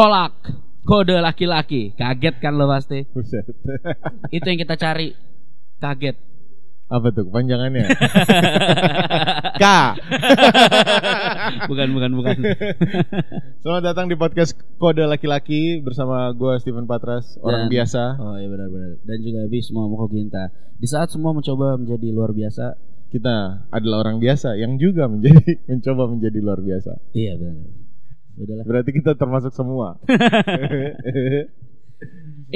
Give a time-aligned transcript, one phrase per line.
[0.00, 0.32] Kolak.
[0.88, 1.92] Kode laki-laki.
[1.92, 3.04] Kaget kan lo pasti.
[3.12, 3.44] Buset.
[4.32, 5.12] Itu yang kita cari.
[5.76, 6.16] Kaget.
[6.88, 7.84] Apa tuh kepanjangannya?
[9.60, 9.64] K.
[11.68, 12.36] bukan, bukan, bukan.
[13.60, 18.16] Selamat datang di podcast Kode Laki-laki bersama gue Steven Patras, orang Dan- biasa.
[18.24, 19.04] Oh iya benar-benar.
[19.04, 20.48] Dan juga Bisma Mokoginta.
[20.80, 22.72] Di saat semua mencoba menjadi luar biasa.
[23.12, 26.96] Kita adalah orang biasa yang juga menjadi mencoba menjadi luar biasa.
[27.12, 27.79] Iya benar.
[28.40, 28.64] Udahlah.
[28.64, 30.00] Berarti kita termasuk semua.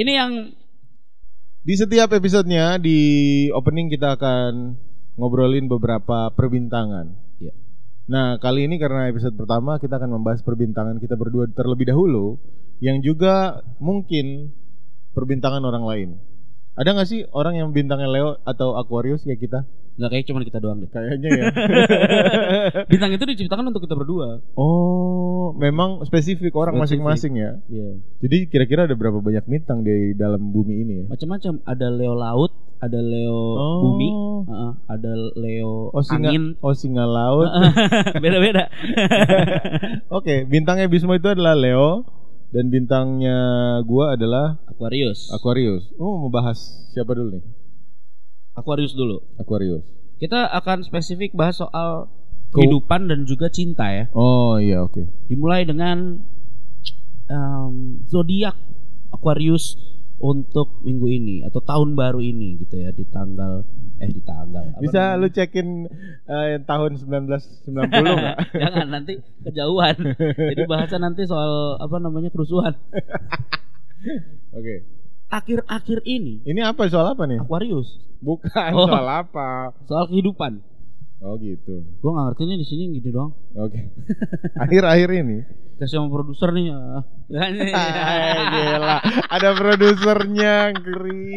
[0.01, 0.33] Ini yang
[1.65, 3.01] Di setiap episodenya di
[3.49, 4.77] opening kita akan
[5.17, 7.09] ngobrolin beberapa perbintangan.
[7.41, 7.57] Iya.
[8.05, 12.37] Nah kali ini karena episode pertama kita akan membahas perbintangan kita berdua terlebih dahulu,
[12.85, 14.53] yang juga mungkin
[15.17, 16.09] perbintangan orang lain.
[16.77, 19.65] Ada nggak sih orang yang bintangnya Leo atau Aquarius kayak kita?
[19.95, 20.89] Nggak kayak cuma kita doang deh.
[20.89, 21.45] Kayaknya ya.
[22.91, 24.43] Bintang itu diciptakan untuk kita berdua.
[24.53, 27.51] oh, memang spesifik orang masing-masing ya.
[27.65, 28.03] Iya.
[28.19, 31.05] Jadi kira-kira ada berapa banyak bintang di dalam bumi ini ya?
[31.07, 31.63] Macam-macam.
[31.63, 33.79] Ada Leo laut, ada Leo Oh.
[33.87, 34.09] bumi,
[34.45, 36.59] Heeh, ada Leo Oh singa, angin.
[36.59, 37.47] oh singa laut.
[38.23, 38.67] Beda-beda.
[40.17, 42.03] Oke, bintangnya Bismo itu adalah Leo
[42.51, 43.37] dan bintangnya
[43.83, 45.31] gua adalah Aquarius.
[45.31, 45.87] Aquarius.
[45.95, 46.59] Oh, mau bahas
[46.91, 47.43] siapa dulu nih?
[48.55, 49.19] Aquarius dulu.
[49.35, 49.83] Aquarius.
[50.15, 52.07] Kita akan spesifik bahas soal
[52.49, 54.07] Ko- kehidupan dan juga cinta ya.
[54.11, 55.03] Oh iya, oke.
[55.27, 56.23] Dimulai dengan
[57.27, 58.55] um, zodiak
[59.09, 59.75] Aquarius
[60.15, 65.11] untuk minggu ini atau tahun baru ini gitu ya di tanggal eh di tanggal Bisa
[65.11, 65.19] namanya?
[65.19, 65.67] lu cekin
[66.25, 68.37] eh, tahun 1990 enggak?
[68.63, 69.95] jangan nanti kejauhan
[70.51, 72.75] jadi bahasa nanti soal apa namanya kerusuhan
[74.57, 74.75] Oke.
[75.35, 77.37] Akhir-akhir ini Ini apa soal apa nih?
[77.37, 78.87] Aquarius Bukan Oh.
[78.87, 79.75] soal apa.
[79.83, 80.63] soal kehidupan
[81.17, 81.81] Oh gitu.
[81.99, 83.79] gua nggak ngerti nih di sini gitu doang Oke.
[84.63, 85.37] Akhir-akhir ini.
[85.75, 86.79] kasih sama produser nih ya.
[88.47, 88.97] Gila,
[89.27, 91.27] ada produsernya ngeri.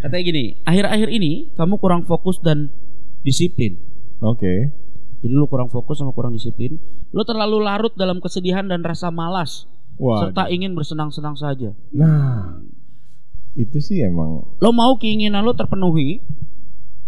[0.00, 2.70] katanya gini akhir-akhir ini kamu kurang fokus dan
[3.20, 3.78] disiplin
[4.18, 4.72] Oke.
[5.16, 6.76] Jadi lu kurang fokus sama kurang disiplin.
[7.10, 9.64] Lu terlalu larut dalam kesedihan dan rasa malas
[9.96, 10.22] Wah.
[10.22, 11.72] serta ingin bersenang-senang saja.
[11.90, 12.60] Nah,
[13.56, 16.20] itu sih emang Lo mau keinginan lo terpenuhi,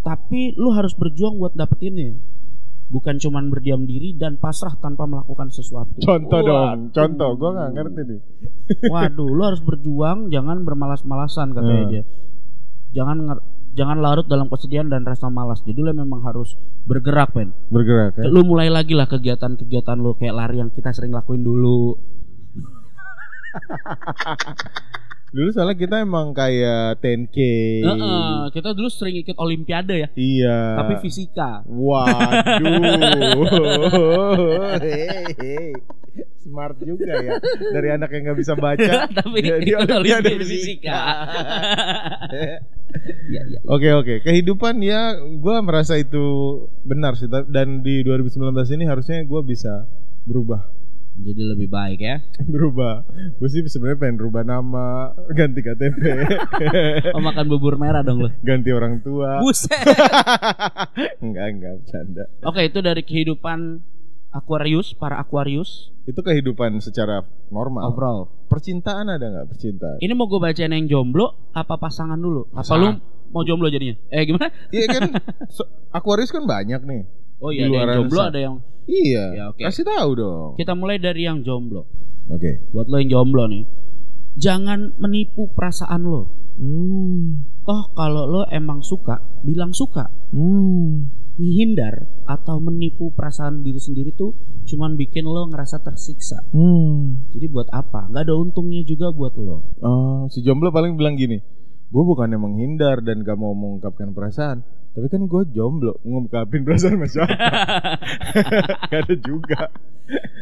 [0.01, 2.17] tapi lu harus berjuang buat dapetinnya.
[2.89, 5.93] Bukan cuman berdiam diri dan pasrah tanpa melakukan sesuatu.
[5.99, 6.49] contoh Waduh.
[6.73, 6.79] dong.
[6.91, 8.21] Contoh, gua nggak ngerti nih.
[8.91, 11.93] Waduh, lu harus berjuang, jangan bermalas-malasan katanya Hmm.
[11.93, 12.03] dia.
[12.91, 13.45] Jangan nger-
[13.75, 15.61] jangan larut dalam kesedihan dan rasa malas.
[15.61, 17.53] Jadi lu memang harus bergerak, men.
[17.69, 18.25] Bergerak ya.
[18.25, 21.93] Lu mulai lagi lah kegiatan-kegiatan lu kayak lari yang kita sering lakuin dulu.
[25.29, 27.37] Dulu soalnya kita emang kayak 10K.
[27.85, 30.81] Heeh, kita dulu sering ikut olimpiade ya, Iya.
[30.81, 31.61] tapi fisika.
[31.69, 33.45] Waduh.
[34.81, 35.77] Hei.
[36.41, 37.37] Smart juga ya.
[37.45, 39.05] Dari anak yang nggak bisa baca.
[39.21, 40.97] tapi ikut olimpiade olimpiade fisika.
[43.29, 43.61] ya, ya.
[43.69, 46.25] Oke oke kehidupan ya gue merasa itu
[46.89, 48.49] benar sih dan di 2019
[48.81, 49.85] ini harusnya gue bisa
[50.25, 50.73] berubah
[51.19, 52.23] Jadi lebih baik ya.
[52.49, 53.03] berubah
[53.35, 54.87] gue sih sebenarnya pengen rubah nama
[55.29, 55.99] ganti KTP
[57.17, 58.31] Oh, makan bubur merah dong lu.
[58.41, 59.75] ganti orang tua Buset.
[61.21, 63.83] enggak enggak bercanda Oke, itu dari kehidupan
[64.31, 68.21] Aquarius, para Aquarius itu kehidupan secara normal overall.
[68.47, 72.49] percintaan ada nggak percintaan Ini mau gue bacain yang jomblo apa pasangan dulu?
[72.49, 72.95] Apa lu Pasangan.
[73.29, 73.97] mau jomblo jadinya?
[74.09, 74.49] Eh gimana?
[74.71, 75.13] iya kan
[75.49, 77.03] so- Aquarius kan banyak nih
[77.39, 78.55] Oh iya, ada yang jomblo, ada yang
[78.85, 79.61] iya Ya, oke.
[79.61, 81.87] kasih tahu dong kita mulai dari yang jomblo.
[82.27, 83.65] oke Buat lo yang jomblo nih,
[84.35, 86.23] jangan menipu perasaan lo.
[86.57, 90.09] hmm Toh kalau lo emang suka, bilang suka.
[90.31, 91.95] hmm Menghindar
[92.27, 94.35] atau menipu perasaan diri sendiri tuh
[94.67, 96.43] cuman bikin lo ngerasa tersiksa.
[96.51, 98.11] hmm Jadi buat apa?
[98.11, 99.63] Gak ada untungnya juga buat lo.
[99.79, 101.39] Oh, si jomblo paling bilang gini,
[101.87, 104.67] gue bukannya menghindar dan gak mau mengungkapkan perasaan,
[104.99, 107.31] tapi kan gue jomblo ngungkapin perasaan sama siapa?
[108.91, 109.71] gak ada juga.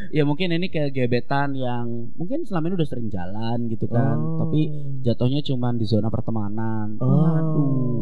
[0.09, 4.41] ya mungkin ini kayak gebetan yang mungkin selama ini udah sering jalan gitu kan, Oh.
[4.41, 4.65] tapi
[5.05, 6.97] jatuhnya cuman di zona pertemanan.
[6.97, 7.05] Oh.
[7.05, 8.01] Waduh.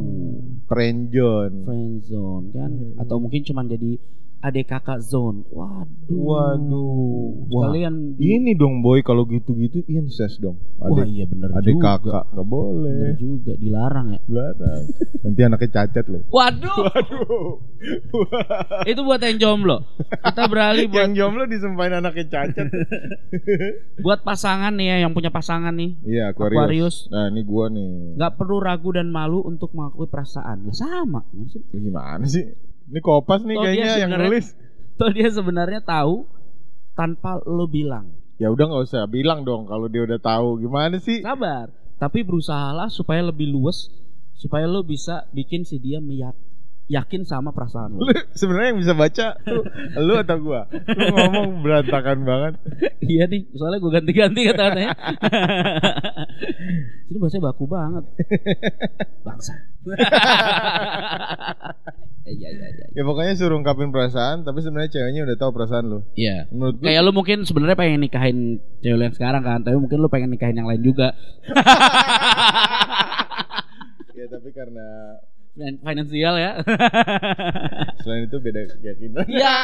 [0.65, 1.61] Friendzone.
[1.61, 3.01] Friend zone kan, Iya, iya.
[3.03, 3.99] atau mungkin cuman jadi
[4.41, 5.43] adik kakak zone.
[5.47, 6.11] Waduh.
[6.11, 7.47] Waduh.
[7.47, 7.87] Wah, di-
[8.21, 10.59] ini dong boy kalau gitu-gitu incest dong.
[10.75, 11.97] Wah Adik, iya bener adik juga.
[11.97, 12.99] kakak nggak boleh.
[13.05, 14.19] Bener juga dilarang ya.
[14.27, 14.83] Larang.
[15.21, 16.21] Nanti anaknya cacat loh.
[16.29, 16.77] Waduh.
[16.77, 17.47] Waduh.
[18.91, 19.77] Itu buat yang jomblo.
[19.97, 22.67] Kita beralih buat Yang jomblo disumpahin anaknya cacat.
[24.05, 25.91] buat pasangan nih ya yang punya pasangan nih.
[26.01, 26.57] Iya, Aquarius.
[26.59, 26.95] Aquarius.
[27.09, 28.15] Nah, ini gua nih.
[28.15, 30.65] nggak perlu ragu dan malu untuk mengakui perasaan.
[30.65, 31.21] Lah sama.
[31.69, 32.45] Gimana sih?
[32.85, 34.53] Ini kopas nih Oh, dia kayaknya yang nulis.
[34.95, 36.29] Toh dia sebenarnya tahu
[36.95, 38.13] tanpa lo bilang.
[38.39, 41.23] Ya udah nggak usah bilang dong kalau dia udah tahu gimana sih?
[41.23, 41.71] Sabar.
[41.95, 43.87] Tapi berusahalah supaya lebih luas
[44.35, 46.35] supaya lo bisa bikin si dia meyak
[46.85, 48.05] yakin sama perasaan lo.
[48.05, 49.63] Lu sebenarnya yang bisa baca tuh
[49.97, 50.69] lu atau gua?
[50.69, 52.53] Lu ngomong berantakan banget.
[53.01, 54.93] iya nih, soalnya gue ganti-ganti kata-katanya.
[57.09, 58.05] Ini bahasa baku banget.
[59.25, 59.53] Bangsa.
[62.25, 62.85] Iya iya iya.
[62.97, 65.99] Ya pokoknya suruh ungkapin perasaan, tapi sebenarnya ceweknya udah tahu perasaan lu.
[66.17, 66.49] Iya.
[66.49, 68.37] Menurut gua Kayak lu mungkin sebenarnya pengen nikahin
[68.81, 71.13] cewek yang sekarang kan, tapi mungkin lu pengen nikahin yang lain juga.
[74.17, 75.21] ya tapi karena
[75.55, 76.51] Finansial ya.
[78.03, 79.23] selain itu beda keyakinan.
[79.25, 79.57] Iya.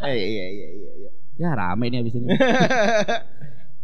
[0.06, 1.10] Eh iya iya iya iya.
[1.36, 2.28] ya rame nih abis ini.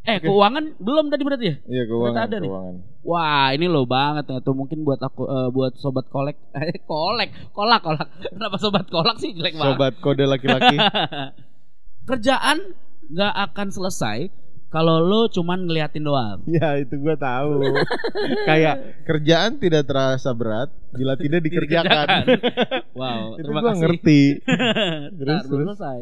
[0.06, 1.56] eh keuangan belum tadi berarti ya?
[1.66, 2.48] Iya keuangan, Ternyata ada nih.
[2.48, 2.74] keuangan.
[3.02, 7.32] Wah ini lo banget ya tuh mungkin buat aku eh, buat sobat kolek Eh, kolek
[7.50, 10.76] kolak kolak kenapa sobat kolak sih jelek banget Sobat kode laki-laki.
[12.04, 12.58] kerjaan
[13.08, 14.28] nggak akan selesai
[14.66, 17.62] kalau lo cuman ngeliatin doang ya itu gua tahu.
[18.44, 22.24] Kayak kerjaan tidak terasa berat bila tidak dikerjakan.
[22.98, 24.20] wow itu terima kasih ngerti.
[25.18, 25.66] Terus, Terus terus.
[25.72, 25.98] selesai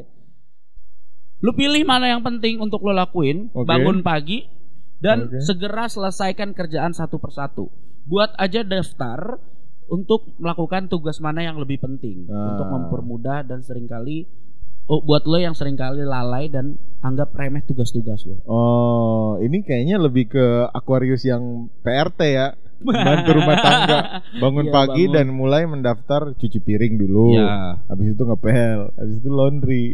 [1.40, 3.68] lu pilih mana yang penting untuk lo lakuin Oke.
[3.68, 4.48] bangun pagi
[4.96, 5.44] dan Oke.
[5.44, 7.68] segera selesaikan kerjaan satu persatu
[8.04, 9.36] buat aja daftar
[9.84, 12.56] untuk melakukan tugas mana yang lebih penting Ah.
[12.56, 14.24] untuk mempermudah dan sering kali
[14.86, 19.96] oh, buat lo yang sering kali lalai dan anggap remeh tugas-tugas lo Oh, ini kayaknya
[19.96, 21.42] lebih ke Aquarius yang
[21.80, 22.48] PRT ya.
[22.76, 23.98] Bantu rumah tangga.
[24.42, 25.14] Bangun Iya, pagi bangun.
[25.14, 27.32] dan mulai mendaftar cuci piring dulu.
[27.32, 29.86] ya Habis itu ngepel, habis itu laundry.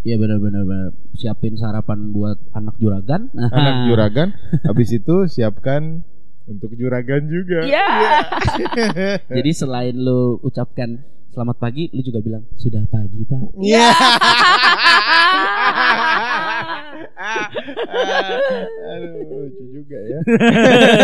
[0.00, 0.90] Iya benar-benar benar.
[1.12, 4.28] siapin sarapan buat anak juragan Anak juragan,
[4.70, 6.06] habis itu siapkan
[6.46, 7.66] untuk juragan juga.
[7.66, 7.86] Iya.
[9.26, 13.42] Jadi selain lu ucapkan selamat pagi, lu juga bilang sudah pagi pak.
[13.58, 13.88] Iya.
[18.86, 19.12] Aduh,
[19.46, 20.18] lucu juga ya.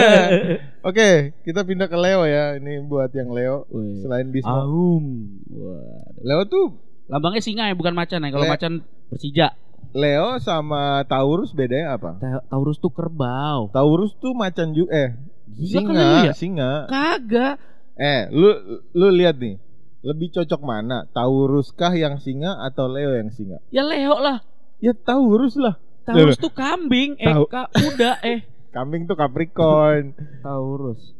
[0.88, 1.08] Oke,
[1.42, 2.56] kita pindah ke Leo ya.
[2.56, 3.66] Ini buat yang Leo.
[3.68, 4.02] Wih.
[4.02, 4.64] Selain Bisma.
[4.64, 5.04] Aum.
[5.48, 6.06] Wah.
[6.22, 6.66] Leo tuh
[7.10, 8.30] Lambangnya singa ya bukan macan ya.
[8.30, 8.72] Kalau Le- macan
[9.10, 9.48] Persija.
[9.92, 12.16] Leo sama Taurus bedanya apa?
[12.16, 13.68] Ta- Taurus tuh kerbau.
[13.68, 15.10] Taurus tuh macan juga eh
[15.52, 16.32] Gila singa, ya?
[16.32, 16.70] singa.
[16.88, 17.60] Kagak.
[17.92, 18.48] Eh, lu
[18.96, 19.60] lu lihat nih.
[20.02, 21.06] Lebih cocok mana?
[21.08, 23.62] Taurus kah yang singa atau Leo yang singa?
[23.70, 24.42] Ya Leo lah.
[24.82, 25.78] Ya Taurus lah.
[26.02, 27.14] Taurus tuh kambing.
[27.16, 28.42] Eh Tau- ka, kuda eh.
[28.74, 30.16] Kambing tuh Capricorn.
[30.42, 31.14] Taurus.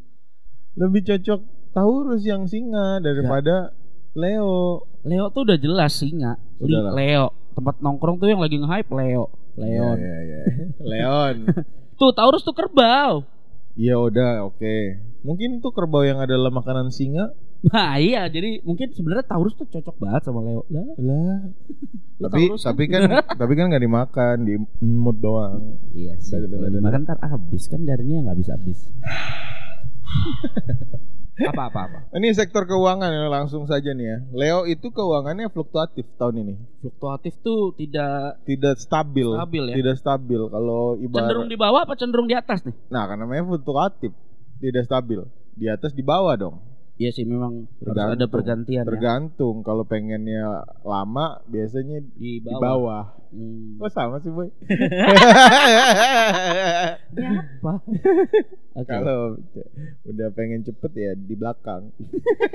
[0.75, 1.40] Lebih cocok
[1.70, 3.70] Taurus yang singa daripada
[4.12, 4.82] Leo.
[5.06, 6.43] Leo tuh udah jelas singa.
[6.58, 6.93] Li- Udah lah.
[6.93, 7.26] Leo.
[7.55, 9.31] Tempat nongkrong tuh yang lagi nge-hype Leo.
[9.52, 9.96] Leon.
[10.00, 10.67] Iya, iya, iya.
[10.90, 11.37] Leon.
[12.00, 13.23] Tuh Taurus tuh kerbau.
[13.79, 14.75] Iya udah, oke.
[15.23, 17.31] Mungkin tuh kerbau yang adalah makanan singa.
[17.62, 20.66] Nah iya jadi mungkin sebenarnya Taurus tuh cocok banget sama Leo.
[20.66, 21.38] Lah, Lah.
[22.26, 23.06] tapi Taurus tapi kan
[23.40, 25.78] tapi kan nggak dimakan, di mood doang.
[25.94, 26.42] Iya sih.
[26.42, 28.82] Kalau dimakan ntar habis kan jarinya nggak bisa habis.
[31.42, 31.98] apa apa apa.
[32.18, 34.18] Ini sektor keuangan ya, langsung saja nih ya.
[34.34, 36.54] Leo itu keuangannya fluktuatif tahun ini.
[36.82, 39.26] Fluktuatif tuh tidak Tidak stabil.
[39.38, 39.74] Stabil ya?
[39.78, 42.74] Tidak stabil kalau cenderung ibarat di bawah apa cenderung di atas nih?
[42.92, 44.12] Nah, karena namanya fluktuatif.
[44.60, 45.20] Tidak stabil.
[45.56, 46.71] Di atas di bawah dong.
[46.94, 48.14] Iya sih memang harus Tergantung.
[48.14, 48.88] ada pergantian ya.
[48.88, 50.44] Tergantung kalau pengennya
[50.82, 52.60] lama biasanya di di bawah.
[52.60, 53.04] bawah.
[53.32, 53.80] Hmm.
[53.80, 54.52] Kok sama sih, Boy?
[57.12, 57.72] Ini apa?
[58.78, 58.88] Oke.
[58.88, 59.36] Kalau
[60.05, 61.93] udah pengen cepet ya di belakang.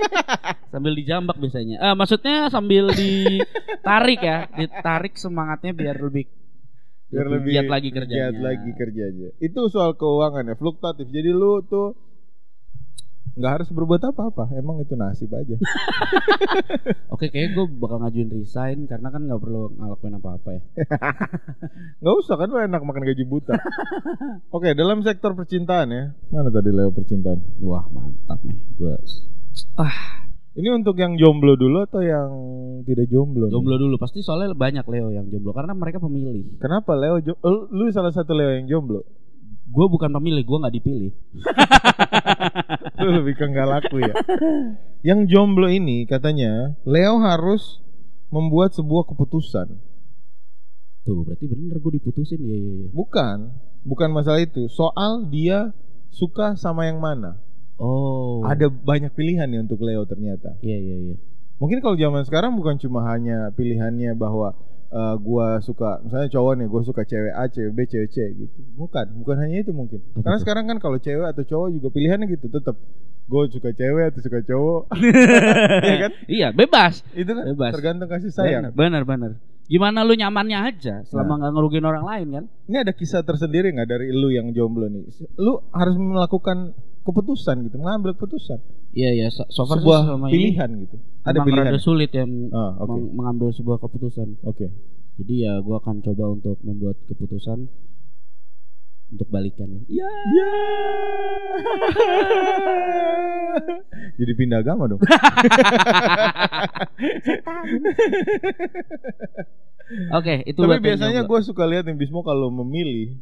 [0.72, 1.76] Sambil dijambak biasanya.
[1.80, 6.28] Ah maksudnya sambil ditarik ya, ditarik semangatnya biar lebih
[7.08, 8.28] Biar lebih giat lagi kerjanya.
[8.28, 9.28] giat lagi kerjanya.
[9.40, 11.08] Itu soal keuangan ya, fluktuatif.
[11.08, 11.96] Jadi lu tuh
[13.34, 14.54] nggak harus berbuat apa-apa.
[14.54, 15.56] Emang itu nasib aja.
[17.14, 20.62] Oke, kayaknya gue bakal ngajuin resign karena kan nggak perlu ngelakuin apa-apa ya.
[22.00, 23.58] Nggak usah kan lu enak makan gaji buta.
[24.54, 26.04] Oke, dalam sektor percintaan ya.
[26.30, 27.42] Mana tadi Leo percintaan?
[27.60, 28.94] Wah mantap nih, gue
[30.58, 32.30] Ini untuk yang jomblo dulu atau yang
[32.82, 33.46] tidak jomblo?
[33.46, 33.54] nih?
[33.54, 33.94] jomblo dulu.
[33.98, 36.58] Pasti soalnya banyak Leo yang jomblo karena mereka pemilih.
[36.58, 39.06] Kenapa Leo jo- eh, lu salah satu Leo yang jomblo?
[39.68, 41.12] Gue bukan pemilih, gue nggak dipilih.
[43.04, 44.14] Lu lebih ke nggak laku ya.
[45.04, 47.84] Yang jomblo ini katanya Leo harus
[48.32, 49.68] membuat sebuah keputusan.
[51.04, 52.88] Tuh berarti bener gue diputusin ya ya ya.
[52.92, 53.38] Bukan,
[53.84, 54.68] bukan masalah itu.
[54.68, 55.72] Soal dia
[56.12, 57.40] suka sama yang mana.
[57.78, 58.42] Oh.
[58.42, 60.58] Ada banyak pilihan nih untuk Leo ternyata.
[60.60, 61.16] Iya iya iya.
[61.58, 64.54] Mungkin kalau zaman sekarang bukan cuma hanya pilihannya bahwa
[64.88, 68.58] eh, gua suka misalnya cowok nih, gua suka cewek A, cewek B, cewek C gitu.
[68.74, 70.00] Bukan, bukan hanya itu mungkin.
[70.14, 72.76] Apa Karena sekarang kan kalau cewek atau cowok juga pilihannya gitu tetap
[73.28, 74.82] gue suka cewek atau suka cowok.
[75.84, 76.12] Iya kan?
[76.24, 77.04] Iya, bebas.
[77.12, 77.72] Itu kan Bebas.
[77.76, 78.72] tergantung kasih sayang.
[78.72, 79.36] Benar, benar.
[79.68, 82.44] Gimana lu nyamannya aja selama nggak ngerugiin orang lain kan?
[82.72, 85.04] Ini ada kisah tersendiri nggak dari lu yang jomblo nih?
[85.36, 86.72] Lu harus melakukan
[87.08, 88.60] keputusan gitu, mengambil keputusan.
[88.92, 89.26] Iya, iya.
[89.30, 90.96] So, far Sebuah selama ini pilihan gitu.
[91.22, 91.66] Ada pilihan.
[91.66, 94.44] rada sulit ya Ah, meng- mengambil sebuah keputusan.
[94.44, 94.68] Oke.
[95.16, 97.66] Jadi ya gua akan coba untuk membuat keputusan
[99.08, 99.80] untuk balikan ya.
[99.88, 100.08] Iya.
[104.14, 105.00] Jadi pindah agama dong.
[110.12, 113.16] Oke, itu Tapi biasanya gue suka lihat nih Bismo kalau memilih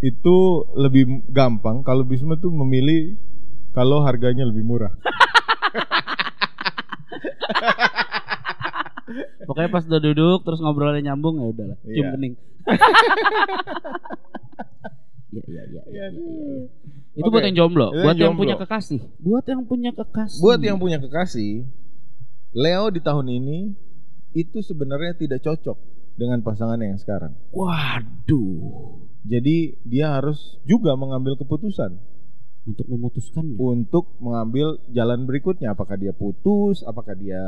[0.00, 0.36] itu
[0.76, 1.84] lebih gampang.
[1.84, 3.16] Kalau Bismo tuh memilih
[3.70, 4.92] kalau harganya lebih murah.
[9.46, 11.76] Pokoknya pas udah duduk terus ngobrolnya nyambung ya udahlah.
[11.82, 12.10] Cium Iya.
[12.14, 12.34] kening.
[15.30, 15.82] Iya, iya, iya.
[15.86, 16.10] iya, Iya.
[16.10, 16.66] iya.
[17.14, 20.38] Itu buat yang jomblo, Itu buat yang yang punya kekasih, buat yang punya kekasih.
[20.42, 21.70] Buat yang punya kekasih,
[22.50, 23.58] Leo di tahun ini
[24.34, 25.78] itu sebenarnya tidak cocok
[26.18, 27.38] dengan pasangannya yang sekarang.
[27.54, 29.09] Waduh.
[29.20, 31.98] Jadi dia harus juga mengambil keputusan
[32.62, 33.56] Untuk memutuskannya.
[33.56, 35.72] untuk mengambil jalan berikutnya.
[35.72, 36.80] Apakah dia putus?
[36.82, 37.40] Apakah dia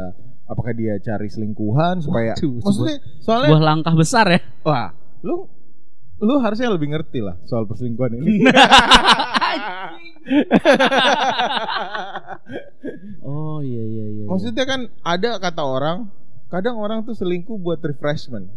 [0.45, 4.38] apakah dia cari selingkuhan supaya Waduh, maksudnya soalnya Sebuah langkah besar ya.
[4.62, 4.91] wah
[5.23, 5.47] lu
[6.19, 8.43] lu harusnya lebih ngerti lah soal perselingkuhan ini.
[13.23, 14.25] Oh iya iya iya.
[14.26, 16.09] Maksudnya kan ada kata orang,
[16.49, 18.49] kadang orang tuh selingkuh buat refreshment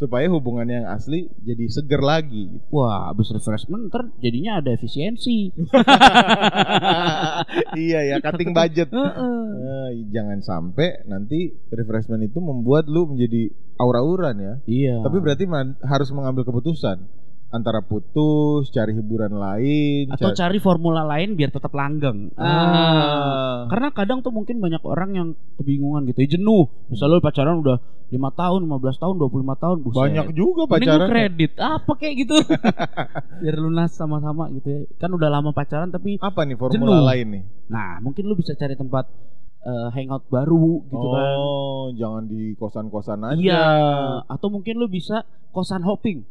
[0.00, 2.48] supaya hubungannya yang asli jadi seger lagi.
[2.72, 5.52] Wah, abis refreshment ntar jadinya ada efisiensi.
[7.84, 8.88] iya ya, cutting budget.
[8.96, 9.44] Heeh.
[9.60, 14.54] Eh, jangan sampai nanti refreshment itu membuat lu menjadi aura-auran ya.
[14.64, 14.96] Iya.
[15.04, 15.44] Tapi berarti
[15.84, 17.04] harus mengambil keputusan
[17.50, 22.30] antara putus, cari hiburan lain, atau cari- cari formula lain biar tetap langgeng.
[22.38, 23.66] Ah.
[23.66, 25.28] Karena kadang tuh mungkin banyak orang yang
[25.58, 26.70] kebingungan gitu, ya jenuh.
[26.86, 27.76] Misalnya lu pacaran udah
[28.06, 29.98] 5 tahun, 15 tahun, 25 tahun, buset.
[30.00, 31.00] banyak juga Mending pacaran.
[31.00, 31.10] ya.
[31.10, 32.36] kredit apa kayak gitu.
[33.42, 34.80] biar lunas sama-sama gitu ya.
[34.96, 37.06] Kan udah lama pacaran tapi Apa nih formula Jenuh.
[37.06, 37.42] lain nih?
[37.66, 39.06] nah, mungkin lu bisa cari tempat
[39.60, 41.26] eh, hangout baru gitu kan.
[41.36, 43.34] oh, jangan di kosan-kosan aja.
[43.36, 43.64] Iya,
[44.24, 46.22] atau mungkin lu bisa kosan hopping.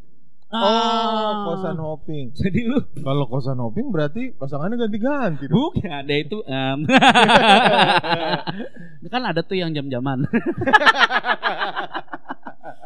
[0.49, 1.45] Oh, Ah.
[1.45, 2.33] kosan hopping.
[2.33, 6.89] Jadi lu Kalau kosan hopping berarti pasangannya ganti-ganti bukan ada itu em.
[9.13, 10.25] kan ada tuh yang jam-jaman.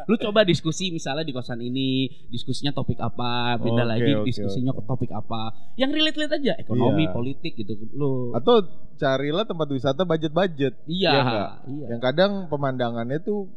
[0.04, 4.72] lu coba diskusi misalnya di kosan ini, diskusinya topik apa, beda Oke, lagi oke, diskusinya
[4.72, 5.72] ke topik apa.
[5.74, 7.12] Yang relate-relate aja, ekonomi, Iya.
[7.12, 7.72] politik gitu.
[7.90, 8.60] Lu Atau
[8.94, 10.84] carilah tempat wisata budget-budget.
[10.84, 11.50] iya, nggak?
[11.66, 11.86] iya.
[11.88, 13.48] Yang kadang pemandangannya tuh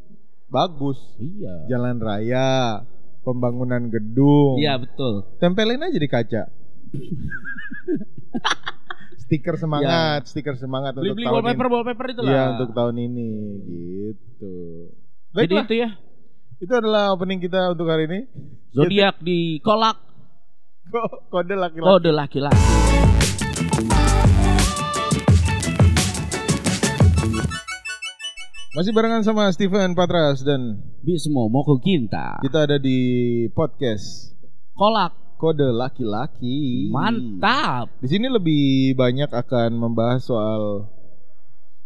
[0.47, 0.95] bagus.
[1.19, 1.67] Iya.
[1.67, 2.87] Jalan raya,
[3.27, 4.55] pembangunan gedung.
[4.55, 5.27] Iya, betul.
[5.37, 6.47] Tempelin aja di kaca.
[9.19, 11.73] stiker semangat, stiker semangat untuk Beli-beli tahun wallpaper, ini.
[11.73, 12.31] wallpaper itu lah.
[12.31, 13.29] Iya, untuk tahun ini
[13.59, 14.55] gitu.
[15.27, 15.89] Jadi Baiklah, itu ya,
[16.57, 18.19] itu adalah opening kita untuk hari ini.
[18.69, 19.99] zodiak di kolak
[20.87, 21.83] Ko- Kode laki-laki.
[21.83, 22.63] kode laki-laki.
[28.77, 32.37] Masih barengan sama Steven Patras dan Bismo mau ke Ginta.
[32.45, 33.01] kita ada di
[33.49, 34.37] podcast
[34.77, 35.41] Kolak.
[35.41, 36.85] Kode Laki-laki.
[36.93, 37.89] Mantap.
[37.97, 40.93] Di sini lebih banyak akan membahas soal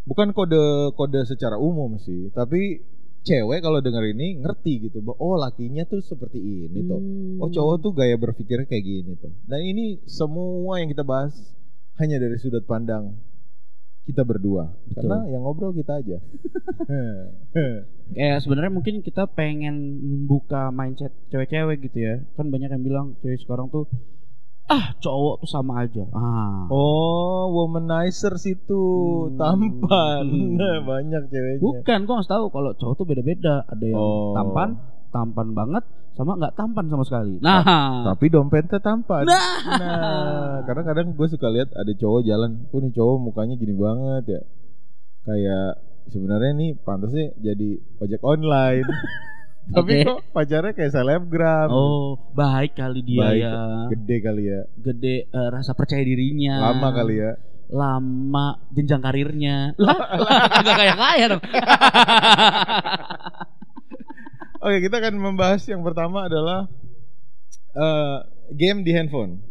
[0.03, 2.83] bukan kode-kode secara umum sih, tapi
[3.23, 6.99] cewek kalau denger ini ngerti gitu, bahwa oh lakinya tuh seperti ini tuh.
[6.99, 7.39] Hmm.
[7.39, 9.31] Oh cowok tuh gaya berpikirnya kayak gini tuh.
[9.47, 11.55] Dan ini semua yang kita bahas
[12.03, 13.15] hanya dari sudut pandang
[14.03, 14.73] kita berdua.
[14.85, 15.07] Betul.
[15.07, 16.17] Karena yang ngobrol kita aja.
[18.11, 22.15] Kayak sebenarnya mungkin kita pengen membuka mindset cewek-cewek gitu ya.
[22.35, 23.87] Kan banyak yang bilang cewek sekarang tuh
[24.67, 26.07] ah cowok tuh sama aja.
[26.11, 26.63] Ah.
[26.67, 28.83] oh, womanizer situ,
[29.27, 29.35] Hmm.
[29.35, 30.23] tampan.
[30.27, 30.79] Hmm.
[30.89, 31.59] Banyak ceweknya.
[31.59, 33.67] Bukan, gua nggak tahu kalau cowok tuh beda-beda.
[33.67, 34.31] Ada yang Oh.
[34.31, 34.79] tampan,
[35.11, 37.39] tampan banget, sama nggak tampan sama sekali.
[37.39, 37.63] Nah,
[38.11, 39.23] Tapi dompetnya tampan.
[39.23, 39.47] nah,
[39.79, 44.23] Nah, karena kadang gue suka lihat ada cowok jalan, kok nih cowok mukanya gini banget
[44.27, 44.41] ya.
[45.23, 45.67] Kayak
[46.11, 47.69] sebenarnya nih pantasnya jadi
[48.03, 48.87] ojek online.
[49.71, 51.69] Tapi kok pacarnya kayak selebgram.
[51.71, 53.55] Oh, baik kali dia Baik, ya.
[53.93, 54.61] Gede kali ya.
[54.75, 56.59] Gede eh, rasa percaya dirinya.
[56.59, 57.31] Lama kali ya.
[57.71, 59.71] Lama jenjang karirnya.
[59.79, 59.95] Lah,
[60.75, 61.43] kayak kaya dong.
[64.61, 66.69] Oke, kita akan membahas yang pertama adalah
[67.71, 68.17] eh,
[68.53, 69.41] game di handphone.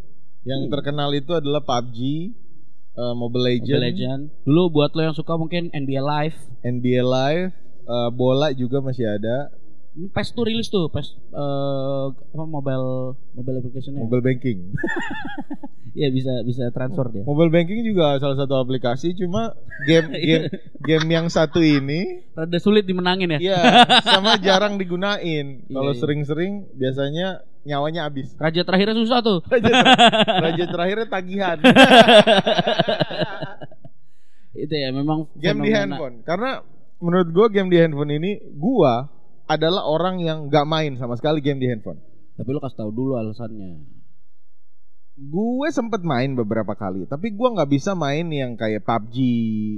[0.44, 0.72] Yang Hmm.
[0.76, 1.98] terkenal itu adalah PUBG,
[2.94, 4.22] eh, Mobile Legends, Mobile Legend.
[4.44, 6.36] Dulu buat lo yang suka mungkin NBA Live.
[6.62, 9.50] NBA Live, eh, bola juga masih ada.
[9.90, 14.00] PES tuh rilis tuh, PES eh, apa mobile mobile application-nya.
[14.06, 14.58] Mobile banking.
[15.90, 17.26] Iya bisa bisa transfer dia.
[17.26, 20.46] Mobile banking juga salah satu aplikasi cuma game game
[20.86, 23.38] game yang satu ini Rada sulit dimenangin ya.
[23.42, 23.58] ya
[24.06, 25.66] sama jarang digunain.
[25.66, 25.98] Kalau Iya, iya.
[25.98, 27.26] sering-sering biasanya
[27.66, 28.38] nyawanya habis.
[28.38, 29.42] Raja terakhirnya susah tuh.
[29.50, 29.98] Raja, ter-
[30.46, 31.58] raja terakhirnya tagihan.
[34.54, 36.22] Itu ya memang game di handphone.
[36.22, 36.62] Karena
[37.02, 39.10] menurut gua game di handphone ini gua
[39.50, 41.98] adalah orang yang nggak main sama sekali game di handphone.
[42.38, 43.82] Tapi lu kasih tahu dulu alasannya.
[45.20, 49.16] Gue sempet main beberapa kali, tapi gua nggak bisa main yang kayak PUBG,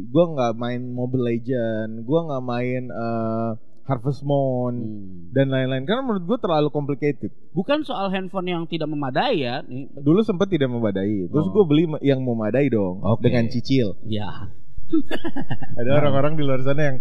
[0.07, 3.51] gua nggak main Mobile Legend, gua nggak main eh,
[3.83, 5.35] Harvest Moon Hmm.
[5.35, 5.83] dan lain-lain.
[5.83, 7.35] Karena menurut gue terlalu complicated.
[7.51, 9.91] Bukan soal handphone yang tidak memadai ya, nih.
[9.99, 11.51] Dulu sempet tidak memadai, terus Oh.
[11.51, 13.27] gue beli yang memadai dong Oke.
[13.27, 13.99] dengan cicil.
[14.07, 14.55] Ya.
[15.79, 16.99] Ada orang-orang di luar sana yang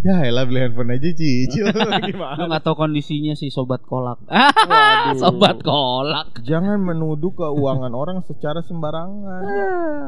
[0.00, 2.44] ya elah beli handphone aja cicil Lu gimana?
[2.44, 4.20] nggak tahu kondisinya si sobat kolak.
[4.28, 5.16] Waduh.
[5.16, 6.40] sobat kolak.
[6.42, 9.42] Jangan menuduh keuangan orang secara sembarangan.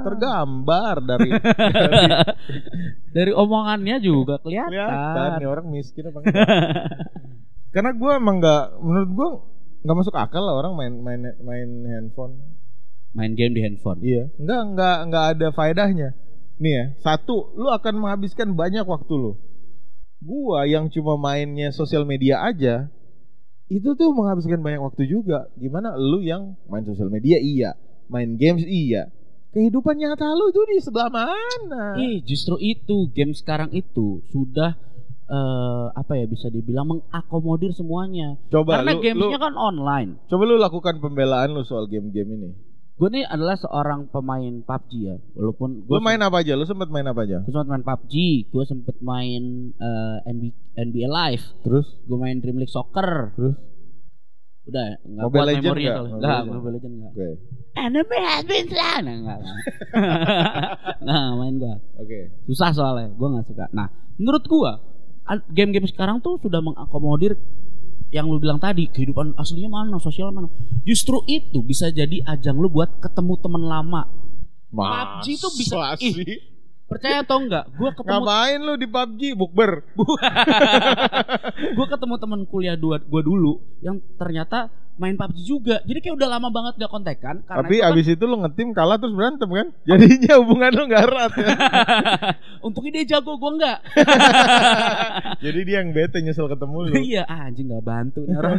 [0.05, 2.05] Tergambar dari, dari
[3.09, 4.69] Dari omongannya juga kelihatan.
[4.69, 6.49] kelihatan nih orang miskin apa enggak.
[7.73, 9.29] Karena gue emang nggak, menurut gue
[9.81, 12.37] nggak masuk akal lah orang main main main handphone.
[13.13, 14.05] Main game di handphone.
[14.05, 16.13] Iya, nggak nggak nggak ada faedahnya.
[16.57, 19.33] Nih ya, satu, lu akan menghabiskan banyak waktu lu.
[20.25, 22.89] Gua yang cuma mainnya sosial media aja,
[23.69, 25.53] itu tuh menghabiskan banyak waktu juga.
[25.61, 27.77] Gimana lu yang main sosial media iya,
[28.09, 29.13] main games iya.
[29.53, 31.97] Kehidupan nyata lu tuh di sebelah mana?
[31.97, 34.77] Ih, justru itu game sekarang itu sudah
[35.27, 38.37] eh, apa ya bisa dibilang mengakomodir semuanya.
[38.53, 40.11] Coba Karena lu, gamesnya lu- kan online.
[40.29, 42.51] coba lu lakukan pembelaan lu soal game-game ini.
[42.97, 46.57] Gue nih adalah seorang pemain PUBG ya, walaupun Lu gue main apa aja?
[46.57, 47.45] Lu sempat main apa aja?
[47.45, 48.15] gue sempat main PUBG,
[48.49, 50.43] gue sempet main eh, NB,
[50.75, 53.53] NBA Live, Terus gue main Dream League Soccer, terus
[54.67, 56.09] udah nggak Mobile Legend memorinya nggak?
[56.09, 56.27] soalnya.
[56.41, 56.55] Mobile.
[56.57, 57.13] Mobile Legend nggak.
[57.13, 57.29] oke.
[57.77, 59.39] Enemy has been slain, Nah, nggak,
[61.05, 61.75] nggak main gue.
[62.01, 62.19] Oke.
[62.49, 63.87] susah soalnya gue nggak suka nah
[64.17, 64.73] menurut gue
[65.53, 67.37] game-game sekarang tuh sudah mengakomodir
[68.09, 70.47] yang lu bilang tadi kehidupan aslinya mana sosial mana
[70.83, 74.03] justru itu bisa jadi ajang lu buat ketemu teman lama
[75.23, 76.15] PUBG tuh bisa- ih?
[76.87, 79.71] Percaya atau enggak gue ketemu Ngapain lu di PUBG bukber?
[81.69, 86.29] gue ketemu teman kuliah dua gue dulu yang ternyata main PUBG juga jadi kayak udah
[86.31, 89.45] lama banget gak kontekan karena Tapi itu kan- abis itu lu ngetim kalah terus berantem
[89.47, 89.67] kan?
[89.85, 91.49] Jadinya hubungan lu gak erat ya.
[92.65, 93.79] untungnya dia jago gue enggak
[95.45, 96.95] Jadi dia yang bete nyesel ketemu lu.
[96.97, 98.57] iya anjing nggak bantu nih orang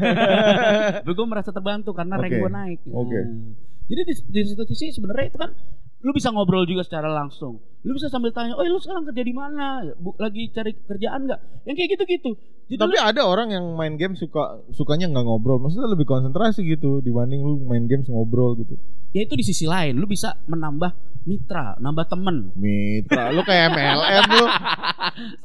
[1.02, 2.40] Tapi gue merasa terbantu karena rank Oke.
[2.40, 2.80] gue naik.
[2.88, 3.18] Oke.
[3.18, 3.56] Nah.
[3.88, 5.52] Jadi di, di satu sisi sebenarnya itu kan
[5.98, 7.58] lu bisa ngobrol juga secara langsung.
[7.82, 9.82] Lu bisa sambil tanya, "Oh, lu sekarang kerja di mana?
[10.18, 12.32] Lagi cari kerjaan nggak?" Yang kayak gitu-gitu.
[12.68, 16.68] Jadi Tapi lu- ada orang yang main game suka sukanya nggak ngobrol, maksudnya lebih konsentrasi
[16.68, 18.76] gitu dibanding lu main games ngobrol gitu.
[19.16, 20.92] ya itu di sisi lain lu bisa menambah
[21.24, 22.52] mitra, nambah temen.
[22.54, 24.46] Mitra, lu kayak MLM lu.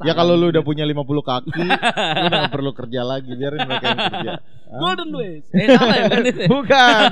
[0.05, 1.73] Ya kalau lu udah punya 50 kaki, lu
[2.27, 4.33] udah gak perlu kerja lagi, biarin mereka yang kerja.
[4.83, 5.45] Golden Ways.
[5.49, 6.05] Eh salah ya?
[6.53, 7.09] Bukan.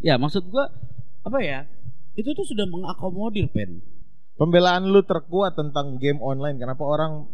[0.00, 0.70] ya maksud gua
[1.20, 1.66] apa ya?
[2.14, 3.82] Itu tuh sudah mengakomodir pen.
[4.34, 7.30] Pembelaan lu terkuat tentang game online, kenapa orang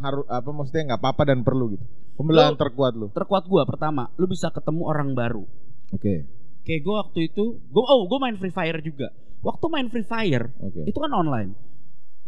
[0.00, 1.84] harus apa maksudnya nggak apa-apa dan perlu gitu.
[2.16, 3.06] Pembelaan Lu- terkuat lu.
[3.12, 5.44] Terkuat gua pertama, lu bisa ketemu orang baru.
[5.92, 6.26] Oke.
[6.66, 9.08] Kayak gue waktu itu, gue oh gue main Free Fire juga.
[9.40, 10.84] Waktu main Free Fire Oke.
[10.84, 11.56] itu kan online.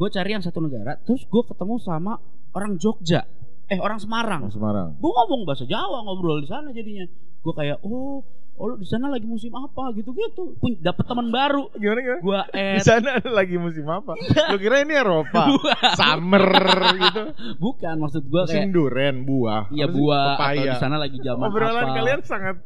[0.01, 2.17] Gue cari yang satu negara, terus gue ketemu sama
[2.57, 3.29] orang Jogja,
[3.69, 4.49] eh orang Semarang.
[4.49, 4.89] Orang Semarang.
[4.97, 7.05] Gue ngomong bahasa Jawa ngobrol di sana jadinya.
[7.45, 8.25] Gue kayak oh,
[8.61, 10.61] oh lu di sana lagi musim apa gitu-gitu.
[10.61, 11.73] Pun dapet teman baru.
[11.75, 12.21] Gimana gimana?
[12.21, 12.41] Gue
[12.77, 14.13] Di sana lagi musim apa?
[14.53, 15.49] Lu kira ini Eropa?
[15.97, 16.45] Summer
[16.93, 17.23] gitu.
[17.57, 19.63] bukan maksud gue Musim kayak duren, buah.
[19.73, 21.95] iya buah atau di sana lagi zaman Obrolan apa.
[21.97, 22.57] kalian sangat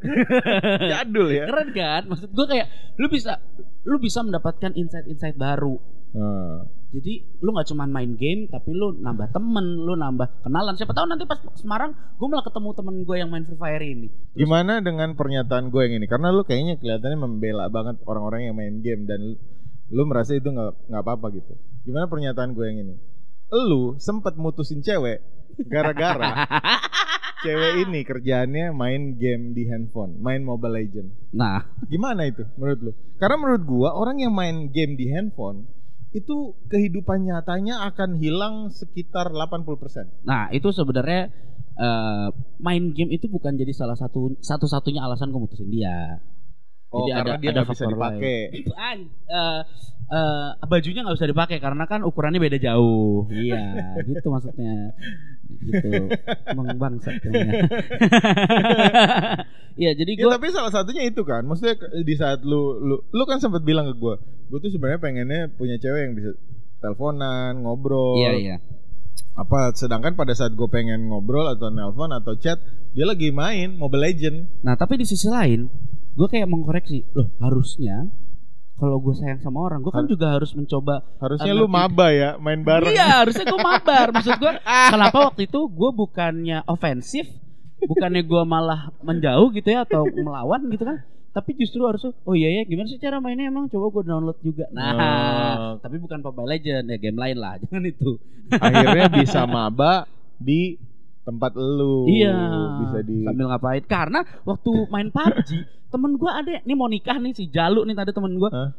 [0.91, 1.47] jadul ya.
[1.47, 2.03] Keren kan?
[2.11, 2.67] Maksud gue kayak
[2.99, 3.39] lu bisa
[3.85, 5.79] lu bisa mendapatkan insight-insight baru.
[6.14, 6.62] Nah,
[6.94, 10.79] Jadi lu nggak cuman main game tapi lu nambah temen, lu nambah kenalan.
[10.79, 14.07] Siapa tahu nanti pas Semarang gue malah ketemu temen gue yang main Free Fire ini.
[14.07, 16.07] Terus, Gimana dengan pernyataan gue yang ini?
[16.07, 19.35] Karena lu kayaknya kelihatannya membela banget orang-orang yang main game dan lu,
[19.90, 21.59] lu merasa itu nggak nggak apa-apa gitu.
[21.83, 22.94] Gimana pernyataan gue yang ini?
[23.50, 25.18] Lu sempet mutusin cewek
[25.66, 26.46] gara-gara
[27.44, 31.11] cewek ini kerjaannya main game di handphone, main Mobile Legend.
[31.37, 32.92] Nah, Gimana itu menurut lu?
[33.20, 35.68] Karena menurut gua orang yang main game di handphone
[36.14, 36.37] itu
[36.70, 40.22] kehidupan nyatanya akan hilang sekitar 80%.
[40.22, 41.35] nah itu sebenarnya
[41.74, 42.29] eh,
[42.62, 46.22] main game itu bukan jadi salah satu satu-satunya alasan gue mutusin dia.
[46.94, 48.38] Oh, Jadi karena ada- dia ada nggak bisa faktor dipakai.
[48.79, 49.61] An, eh,
[50.11, 53.29] eh, bajunya nggak bisa dipakai karena kan ukurannya beda jauh.
[53.33, 54.93] Iya, gitu maksudnya.
[55.64, 55.90] Gitu.
[56.51, 57.01] Emang namanya.
[59.75, 61.75] Iya, jadi Ya, gue tapi salah satunya itu kan, maksudnya
[62.07, 65.83] di saat lu lu lu kan sempat bilang ke gue, gue tuh sebenarnya pengennya punya
[65.83, 66.31] cewek yang bisa
[66.79, 68.23] teleponan, ngobrol.
[68.23, 68.57] Iya, iya.
[69.35, 72.62] Apa sedangkan pada saat gue pengen ngobrol atau nelpon atau chat,
[72.95, 74.62] dia lagi main Mobile Legend.
[74.62, 75.67] Nah, tapi di sisi lain,
[76.14, 78.14] gue kayak mengkoreksi, loh harusnya
[78.75, 82.07] kalau gue sayang sama orang, gue kan Har- juga harus mencoba Harusnya Karena lu maba
[82.11, 82.91] ya, main bareng.
[82.91, 84.07] Iya, harusnya gue mabar.
[84.11, 84.53] Maksud gue,
[84.93, 87.27] kenapa waktu itu gue bukannya ofensif,
[87.81, 91.01] bukannya gue malah menjauh gitu ya atau melawan gitu kan?
[91.31, 93.67] Tapi justru harusnya, oh iya ya, gimana sih cara mainnya emang?
[93.67, 94.67] Coba gue download juga.
[94.71, 95.73] Nah, Oh.
[95.79, 98.19] tapi bukan Mobile Legend ya, game lain lah, jangan itu.
[98.51, 100.07] Akhirnya bisa maba
[100.37, 100.79] di
[101.25, 102.05] tempat lu.
[102.07, 102.37] iya.
[102.81, 103.83] Bisa di sambil ngapain?
[103.83, 105.51] Karena waktu main PUBG,
[105.93, 108.49] temen gue ada, nih mau nikah nih si Jalu nih tadi temen gue.
[108.49, 108.71] Hah?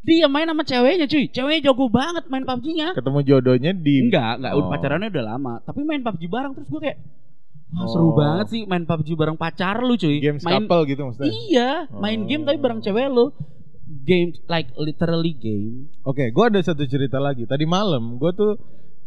[0.00, 2.94] Dia main sama ceweknya cuy, ceweknya jago banget main PUBG-nya.
[2.94, 4.70] ketemu jodohnya di Enggak, enggak, Oh.
[4.70, 5.54] pacarannya udah lama.
[5.60, 6.98] Tapi main PUBG bareng terus gue kayak
[7.66, 7.90] Wah, Oh.
[7.90, 10.22] seru banget sih main PUBG bareng pacar lu cuy.
[10.22, 11.26] games main couple gitu maksudnya.
[11.28, 12.26] Iya, main Oh.
[12.30, 13.34] game tapi bareng cewek lu.
[14.06, 15.90] Game like literally game.
[16.02, 17.42] Oke, gua ada satu cerita lagi.
[17.42, 18.54] Tadi malam gua tuh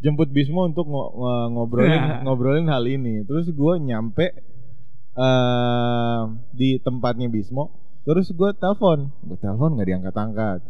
[0.00, 1.12] jemput Bismo untuk ngo-
[1.52, 3.24] ngobrolin ngobrolin hal ini.
[3.24, 4.32] Terus gua nyampe
[5.16, 6.20] eh
[6.56, 7.76] di tempatnya Bismo.
[8.04, 10.60] Terus gua telepon, gua telepon nggak diangkat-angkat.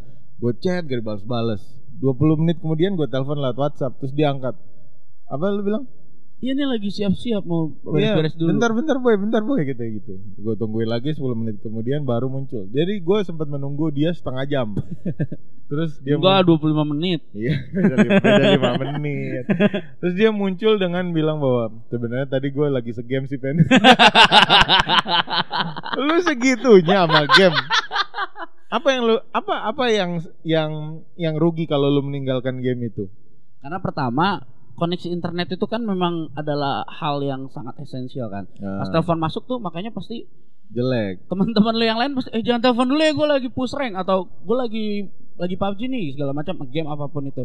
[0.40, 1.62] Gua chat gak dibalas-balas.
[2.00, 4.56] 20 menit kemudian gua telepon lewat WhatsApp, terus dia angkat.
[5.30, 5.84] Apa lu bilang?
[6.40, 8.48] Iya nih lagi siap-siap mau Iya, beres-beres dulu.
[8.56, 10.12] bentar bentar boy, bentar boy gitu gitu.
[10.40, 12.64] Gue tungguin lagi 10 menit kemudian baru muncul.
[12.72, 14.68] Jadi gue sempat menunggu dia setengah jam.
[15.70, 17.20] Terus dia Enggak 25 menit.
[17.30, 19.44] Iya, beda lima, beda lima menit.
[20.00, 23.60] Terus dia muncul dengan bilang bahwa sebenarnya tadi gue lagi segame sih pen.
[26.08, 27.56] lu segitunya sama game.
[28.70, 30.70] Apa yang lu apa apa yang yang
[31.14, 33.06] yang rugi kalau lu meninggalkan game itu?
[33.60, 34.40] Karena pertama
[34.72, 38.46] koneksi internet itu kan memang adalah hal yang sangat esensial kan.
[38.56, 40.24] Nah, Pas telepon masuk tuh makanya pasti
[40.68, 41.26] jelek.
[41.26, 44.22] teman-teman lu yang lain pasti eh jangan telepon dulu ya gue lagi push rank atau
[44.24, 44.86] gue lagi
[45.34, 47.42] lagi PUBG nih segala macam game apa pun itu.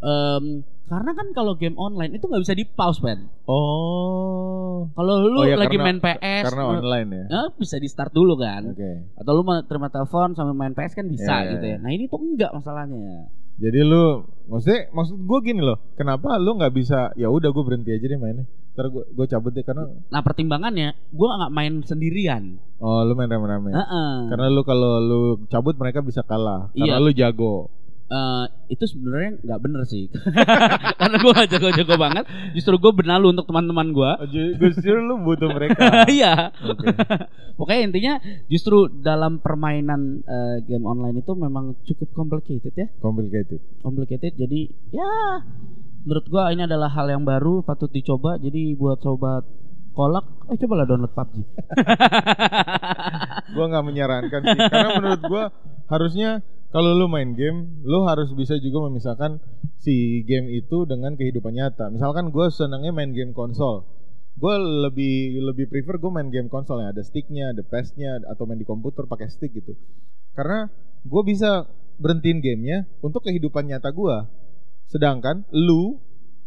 [0.00, 0.44] Em,
[0.86, 3.28] karena kan kalau game online itu nggak bisa di pause kan.
[3.44, 4.88] Oh.
[4.90, 7.24] Kalau lu Oh ya, lagi karena- main PS, Karena online ya.
[7.28, 8.64] eh, bisa di start dulu kan.
[8.66, 9.12] Oke.
[9.14, 11.70] Atau lu mau terima telepon sambil main PS kan bisa Iya, iya, gitu ya.
[11.70, 11.78] iya.
[11.78, 13.28] Nah ini tuh enggak masalahnya.
[13.56, 14.04] Jadi lu
[14.46, 18.16] maksudnya maksud gue gini loh, kenapa lu nggak bisa ya udah gue berhenti aja deh
[18.16, 18.44] mainnya.
[18.70, 22.56] Ntar gue gue cabut deh karena Nah pertimbangannya gue nggak main sendirian.
[22.78, 23.74] oh lu main rame-rame.
[23.74, 24.12] Heeh.
[24.30, 27.02] Karena lu kalau lu cabut mereka bisa kalah karena Iya.
[27.02, 27.68] lu jago.
[28.10, 30.10] Eh, itu sebenarnya nggak bener sih
[30.98, 35.14] karena gue gak jago-jago banget justru gue benalu untuk teman-teman gue Oh, ju- Justru lu
[35.20, 36.10] butuh mereka.
[36.10, 36.90] iya Oke.
[37.56, 43.62] pokoknya intinya justru dalam permainan eh, game online itu memang cukup complicated ya Complicated.
[43.78, 45.10] complicated jadi ya
[46.02, 49.46] menurut gue ini adalah hal yang baru patut dicoba jadi buat sobat
[49.90, 51.34] kolak eh cobalah download PUBG
[53.50, 55.44] Gua nggak menyarankan sih karena menurut gua
[55.86, 59.42] harusnya kalau lu main game, lu harus bisa juga memisahkan
[59.82, 61.90] si game itu dengan kehidupan nyata.
[61.90, 63.86] Misalkan gua senangnya main game konsol.
[64.38, 68.56] Gue lebih lebih prefer gue main game konsol yang ada sticknya, ada PS-nya, atau main
[68.56, 69.76] di komputer pakai stick gitu.
[70.32, 70.70] Karena
[71.04, 71.68] gue bisa
[72.00, 74.30] berhentiin gamenya untuk kehidupan nyata gua.
[74.88, 76.00] Sedangkan lu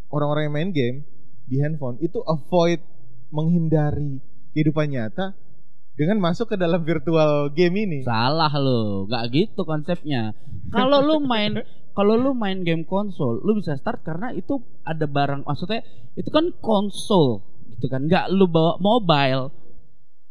[0.09, 0.97] orang-orang yang main game
[1.45, 2.81] di handphone itu avoid
[3.29, 4.17] menghindari
[4.57, 5.37] kehidupan nyata
[5.93, 7.99] dengan masuk ke dalam virtual game ini.
[8.01, 10.33] Salah lo, nggak gitu konsepnya.
[10.73, 11.61] Kalau lu main
[11.97, 15.85] kalau lu main game konsol, lu bisa start karena itu ada barang maksudnya
[16.17, 17.45] itu kan konsol
[17.77, 18.09] gitu kan.
[18.09, 19.53] Nggak lu bawa mobile.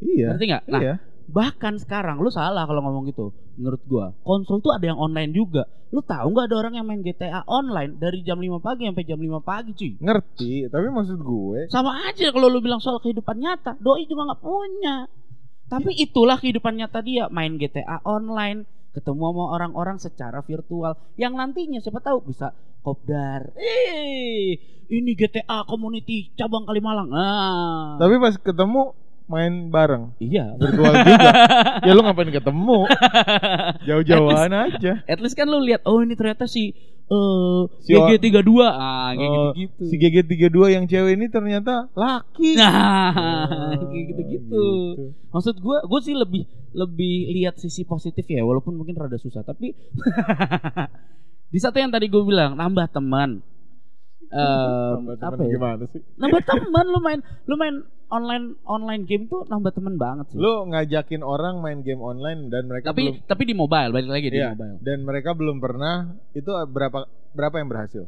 [0.02, 0.34] Iya.
[0.34, 0.64] Ngerti nggak?
[0.66, 0.94] Nah, iya.
[1.30, 3.30] bahkan sekarang lu salah kalau ngomong gitu.
[3.54, 5.62] Menurut gua, konsol tuh ada yang online juga.
[5.92, 9.20] Lu tahu nggak ada orang yang main GTA online dari jam 5 pagi sampai jam
[9.20, 9.92] 5 pagi, cuy.
[10.00, 14.40] Ngerti, tapi maksud gue Sama aja kalau lu bilang soal kehidupan nyata, doi juga nggak
[14.40, 15.04] punya.
[15.72, 21.80] Tapi itulah kehidupan nyata dia, main GTA online, ketemu sama orang-orang secara virtual yang nantinya
[21.80, 22.52] siapa tahu bisa
[22.84, 23.56] kopdar.
[24.92, 27.08] Ini GTA Community cabang Kalimalang.
[27.08, 27.96] Nah.
[27.96, 28.92] tapi pas ketemu
[29.32, 30.52] main bareng iya.
[30.60, 31.30] virtual juga.
[31.88, 32.78] ya lu ngapain ketemu?
[33.88, 34.92] Jauh-jauhan aja.
[35.08, 38.50] At least kan lu lihat, oh ini ternyata si eh Si o- GG32.
[38.62, 39.82] Ah, kayak Oh, gitu-gitu.
[39.88, 42.56] Si GG32 yang cewek ini ternyata laki.
[42.56, 43.12] Nah,
[43.80, 44.64] Oh, kayak gitu-gitu.
[45.28, 49.44] Maksud gue, gue sih lebih lebih lihat sisi positif ya, walaupun mungkin rada susah.
[49.44, 49.72] Tapi
[51.52, 53.44] di satu yang tadi gue bilang, nambah teman.
[54.32, 55.50] Nambah teman apa ya?
[55.50, 56.00] gimana sih?
[56.16, 57.74] Nambah teman lu main lu main
[58.08, 60.36] online online game tuh nambah teman banget sih.
[60.36, 64.26] Lu ngajakin orang main game online dan mereka tapi belum tapi di mobile balik lagi
[64.26, 64.76] di Iya, mobile.
[64.80, 65.94] dan mereka belum pernah
[66.30, 68.04] itu berapa berapa yang berhasil?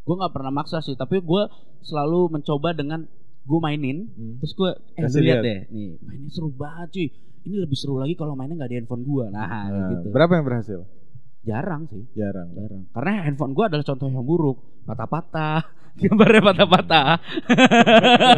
[0.00, 1.42] Gue nggak pernah maksa sih, tapi gue
[1.82, 3.04] selalu mencoba dengan
[3.42, 4.36] gue mainin, Hmm.
[4.38, 5.40] terus gue eh Kasih lihat.
[5.40, 7.08] deh, nih mainnya seru banget cuy.
[7.40, 9.24] Ini lebih seru lagi kalau mainnya nggak di handphone gue.
[9.28, 10.08] Nah, Nah, gitu.
[10.08, 10.80] Berapa yang berhasil?
[11.40, 12.50] Jarang sih, Jarang.
[12.52, 12.82] jarang.
[12.90, 15.62] Karena handphone gue adalah contoh yang buruk, patah-patah,
[16.00, 17.08] gambarnya patah-patah,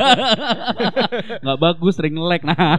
[1.42, 2.42] nggak bagus, sering lag.
[2.42, 2.76] Nah,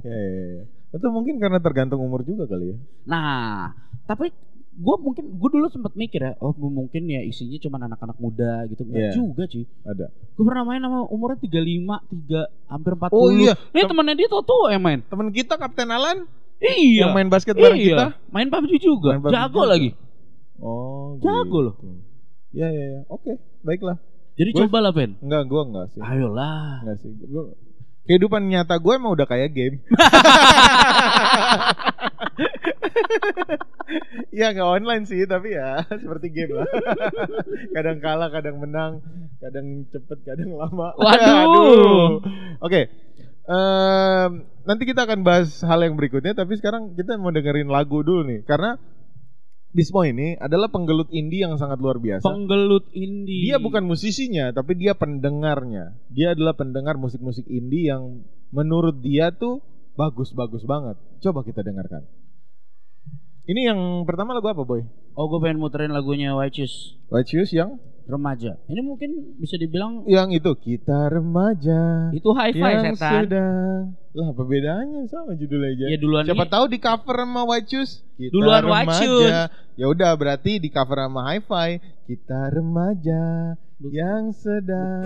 [0.00, 0.64] Ya, ya, ya.
[0.92, 2.76] Itu mungkin karena tergantung umur juga kali ya.
[3.04, 3.74] nah,
[4.06, 4.30] tapi
[4.72, 8.82] gue mungkin gue dulu sempat mikir ya, oh mungkin ya isinya cuma anak-anak muda gitu,
[8.82, 9.12] nggak Iya.
[9.12, 9.64] juga cuy.
[9.82, 10.06] Ada.
[10.32, 13.12] Gue pernah main sama umurnya 35, 3, hampir 40.
[13.14, 15.00] Oh iya, Ini temannya dia tuh tuh yang main.
[15.02, 17.06] Temen kita Kapten Alan Iya.
[17.06, 17.96] yang main basket bareng iya.
[17.96, 18.06] kita.
[18.32, 19.10] Main PUBG juga.
[19.16, 19.70] Main PUBG Jago juga.
[19.76, 19.90] lagi.
[20.56, 21.74] Oh, Jago loh.
[21.76, 22.00] gitu.
[22.56, 23.00] Ya ya ya.
[23.12, 24.00] Oke, baiklah.
[24.36, 25.16] Jadi Gue- coba lah Ben.
[25.20, 26.00] Enggak, gua enggak sih.
[26.00, 26.80] Ayolah.
[26.84, 27.12] Enggak sih.
[27.28, 27.52] Gua-
[28.06, 29.82] kehidupan nyata gue emang udah kayak game.
[34.30, 36.68] ya nggak online sih, tapi ya seperti game lah.
[37.76, 39.02] kadang kalah, kadang menang,
[39.42, 40.94] kadang cepet, kadang lama.
[40.96, 41.36] Waduh.
[41.42, 42.08] Aduh.
[42.62, 42.80] Oke.
[43.46, 44.30] Em,
[44.66, 48.42] nanti kita akan bahas hal yang berikutnya, tapi sekarang kita mau dengerin lagu dulu nih,
[48.44, 48.76] karena
[49.76, 52.24] Bismo ini adalah penggelut indie yang sangat luar biasa.
[52.24, 53.44] Penggelut indie.
[53.44, 56.00] Dia bukan musisinya, tapi dia pendengarnya.
[56.08, 58.24] Dia adalah pendengar musik-musik indie yang
[58.56, 59.60] menurut dia tuh
[59.92, 60.96] bagus-bagus banget.
[61.20, 62.08] Coba kita dengarkan.
[63.44, 64.80] Ini yang pertama lagu apa, Boy?
[65.12, 68.54] Oh, gue pengen muterin lagunya White Shoes White Shoes yang remaja.
[68.66, 73.12] Ini mungkin bisa dibilang yang itu kita remaja itu hi-fi yang setan.
[73.26, 73.78] sedang
[74.16, 75.84] lah apa bedanya sama judul aja.
[75.90, 79.50] Ya duluan Siapa ini- tahu di cover sama Shoes kita Duluan remaja.
[79.76, 81.70] Ya udah berarti di cover sama Hi-Fi
[82.06, 83.24] kita remaja
[83.76, 85.04] Buk- yang sedang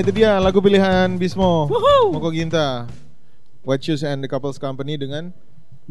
[0.00, 1.68] itu dia lagu pilihan Bismo
[2.08, 2.88] Moko Ginta
[3.60, 5.28] White Shoes and the Couples Company dengan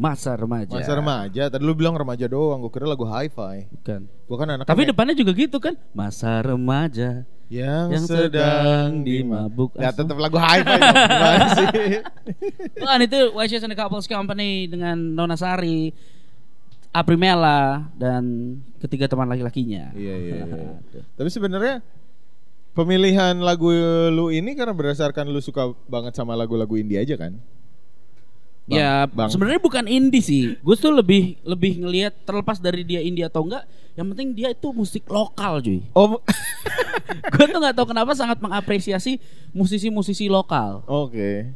[0.00, 0.72] Masa remaja.
[0.72, 4.00] Masa Remaja Tadi lu bilang remaja doang Gue kira lagu Hi-Fi Bukan.
[4.08, 5.76] Gue kan anak Tapi depannya juga gitu kan?
[5.92, 10.78] Masa remaja yang, yang sedang sedang dimabuk Ya tetap lagu Hi-Fi
[11.52, 11.66] sih
[12.80, 15.92] Bukan itu White Shoes and the Couples Company dengan Nona Sari,
[16.90, 19.94] Aprimela dan ketiga teman laki-lakinya.
[19.94, 20.74] Iya iya iya.
[21.18, 21.84] Tapi sebenarnya
[22.70, 23.74] Pemilihan lagu
[24.14, 27.34] lu ini karena berdasarkan lu suka banget sama lagu-lagu indie aja kan?
[28.70, 29.26] Bang- ya Bang.
[29.26, 30.54] sebenarnya bukan indie sih.
[30.62, 33.66] Gue tuh lebih lebih ngelihat terlepas dari dia indie atau enggak,
[33.98, 35.82] yang penting dia itu musik lokal, cuy.
[35.90, 36.22] Oh,
[37.34, 39.18] gue tuh nggak tahu kenapa sangat mengapresiasi
[39.50, 40.86] musisi-musisi lokal.
[40.86, 41.50] oke.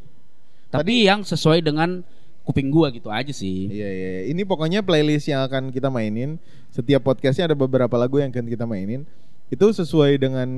[0.74, 2.02] Tapi yang sesuai dengan
[2.42, 3.70] kuping gua gitu aja sih.
[3.70, 4.10] Iya, iya.
[4.18, 4.22] iya.
[4.34, 6.36] Ini pokoknya playlist yang akan kita mainin.
[6.74, 9.06] Setiap podcastnya ada beberapa lagu yang akan kita mainin.
[9.52, 10.48] Itu sesuai dengan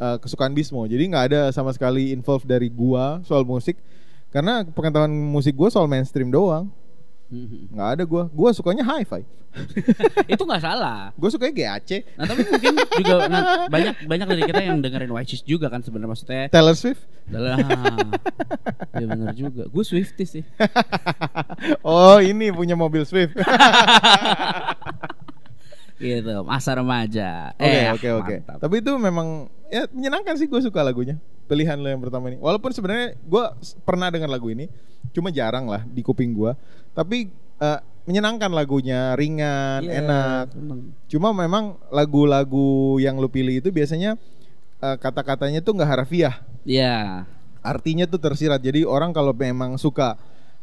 [0.00, 0.86] uh, kesukaan Bismo.
[0.88, 3.76] Jadi nggak ada sama sekali involve dari gua soal musik.
[4.30, 6.70] Karena pengetahuan musik gua soal mainstream doang.
[7.30, 7.74] Mhm.
[7.74, 8.24] Nggak ada gua.
[8.32, 9.22] Gua sukanya hi-fi.
[10.30, 11.10] itu nggak salah.
[11.18, 12.06] Gua sukanya GAC.
[12.14, 16.10] Nah tapi mungkin juga nah, banyak banyak dari kita yang dengerin White juga kan sebenarnya
[16.14, 16.46] maksudnya.
[16.48, 17.02] Taylor Swift.
[17.30, 17.62] Adalah,
[18.98, 19.62] ya benar juga.
[19.70, 20.44] Gue Swifties sih.
[21.86, 23.38] oh, ini punya mobil Swift.
[26.00, 27.52] Gitu, masa remaja.
[27.54, 28.36] Oke Eh, oke oke.
[28.56, 31.20] Tapi itu memang ya menyenangkan sih gue suka lagunya.
[31.44, 32.40] Pilihan lo yang pertama ini.
[32.40, 33.44] Walaupun sebenarnya gue
[33.84, 34.66] pernah dengar lagu ini,
[35.12, 36.56] cuma jarang lah di kuping gue.
[36.96, 37.28] Tapi
[37.60, 40.44] eh, menyenangkan lagunya, ringan, Iya, enak.
[40.56, 40.80] seneng.
[41.06, 44.16] Cuma memang lagu-lagu yang lo pilih itu biasanya
[44.80, 46.40] eh, kata-katanya tuh nggak harfiah.
[46.64, 47.28] Iya.
[47.60, 48.64] Artinya tuh tersirat.
[48.64, 50.16] Jadi orang kalau memang suka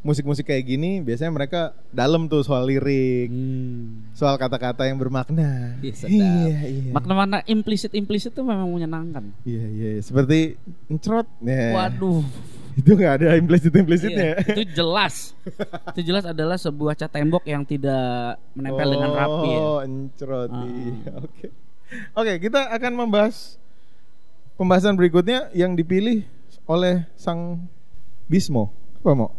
[0.08, 4.08] musik-musik kayak gini, biasanya mereka dalam tuh soal lirik, Hmm.
[4.16, 5.76] soal kata-kata yang bermakna.
[5.84, 6.08] Iya.
[6.08, 6.92] Iya, iya.
[6.96, 9.36] Makna-makna implisit-implisit tuh memang menyenangkan.
[9.44, 10.02] Iya iya iya.
[10.02, 10.56] seperti
[10.88, 11.28] encrot.
[11.44, 11.76] Ya.
[11.76, 12.24] Waduh.
[12.80, 14.38] Itu nggak ada implisit implisitnya.
[14.40, 15.36] Iya, itu jelas.
[15.92, 19.60] itu jelas adalah sebuah cat tembok yang tidak menempel dengan rapi ya.
[19.60, 20.50] Oh encrot.
[20.56, 20.64] Ah.
[20.64, 21.12] Iya.
[21.20, 21.48] Oke.
[22.16, 23.60] Oke kita akan membahas
[24.56, 26.24] pembahasan berikutnya yang dipilih
[26.64, 27.68] oleh sang
[28.28, 28.72] Bismo.
[29.02, 29.32] Apa mau?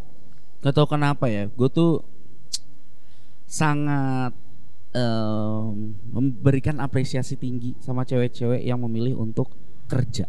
[0.58, 2.02] Gak tau kenapa ya, gue tuh
[3.48, 4.34] sangat
[4.92, 9.54] em, memberikan apresiasi tinggi sama cewek-cewek yang memilih untuk
[9.88, 10.28] kerja.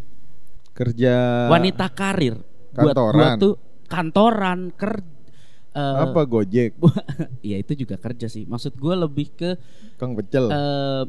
[0.71, 2.39] Kerja Wanita karir.
[2.71, 3.37] Buat gua Kantoran.
[3.41, 3.53] tuh
[3.89, 5.17] kantoran kerja.
[5.79, 6.75] apa Gojek,
[7.49, 8.43] ya itu juga kerja sih.
[8.43, 9.49] Maksud gue lebih ke
[9.95, 11.05] Kang Pecel, em,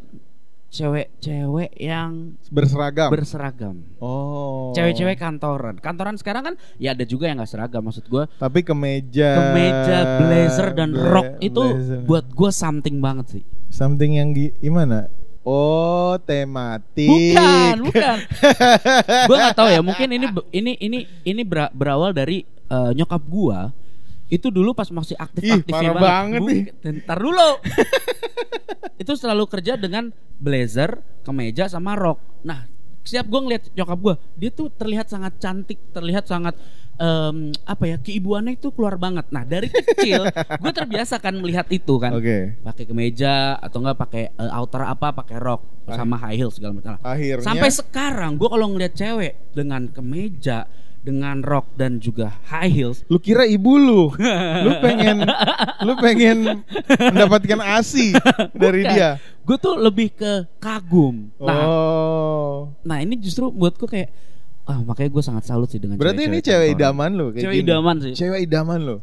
[0.70, 3.10] cewek-cewek yang berseragam.
[3.10, 3.76] berseragam.
[3.98, 4.70] oh.
[4.70, 5.76] Cewek-cewek kantoran.
[5.76, 7.82] Kantoran sekarang kan ya ada juga yang nggak seragam.
[7.82, 9.30] Maksud gue Tapi kemeja.
[9.36, 12.00] kemeja, blazer dan Bla- rok itu blazer.
[12.06, 13.42] buat gue something banget sih.
[13.66, 15.10] something yang gi- gimana?
[15.40, 17.08] Oh, tematik.
[17.34, 18.16] Bukan, bukan.
[19.28, 19.80] gue nggak tahu ya.
[19.80, 23.74] Mungkin ini ini ini ini bera- berawal dari eh, nyokap gua
[24.30, 26.62] itu dulu pas masih aktif Ih, aktifnya parah banget nih.
[27.02, 27.50] Ntar dulu.
[29.02, 32.22] itu selalu kerja dengan blazer, kemeja sama rok.
[32.46, 32.70] Nah,
[33.02, 36.54] setiap gue ngeliat nyokap gua, dia tuh terlihat sangat cantik, terlihat sangat
[37.00, 39.26] em, apa ya keibuannya itu keluar banget.
[39.32, 40.28] Nah dari kecil
[40.62, 42.60] gue terbiasa kan melihat itu kan, Oke.
[42.60, 47.00] pakai kemeja atau enggak pakai eh, outer apa, pakai rok sama high heels segala macam.
[47.02, 50.68] Akhirnya Sampai sekarang gue kalau ngeliat cewek dengan kemeja,
[51.00, 54.12] dengan rok dan juga high heels, lu kira ibu lu
[54.64, 55.24] lu pengen
[55.80, 56.60] lu pengen
[56.92, 58.12] mendapatkan asi
[58.52, 61.32] dari dia gue tuh lebih ke kagum.
[61.36, 64.12] Nah, oh nah ini justru buatku kayak,
[64.64, 66.78] ah makanya gue sangat salut sih dengan berarti ini cewek-cewek cewek kantoran.
[66.78, 67.64] idaman lu kayak Cewek gini.
[67.66, 68.12] idaman sih.
[68.14, 68.96] cewek idaman lu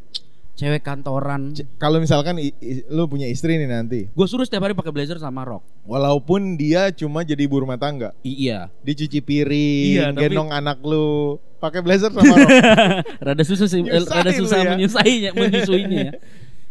[0.57, 1.53] Cewek kantoran.
[1.53, 4.89] C- kalau misalkan i- i- lu punya istri nih nanti Gue suruh setiap hari pakai
[4.89, 5.61] blazer sama rok.
[5.83, 8.73] walaupun dia cuma jadi ibu rumah tangga I- iya.
[8.81, 12.49] dicuci piring Iya, tapi- gendong anak lu pakai blazer sama rok
[13.25, 14.69] rada susah sih, eh, Nyusahin rada susah ya.
[14.71, 16.13] menyusainya, menyusuinya ya.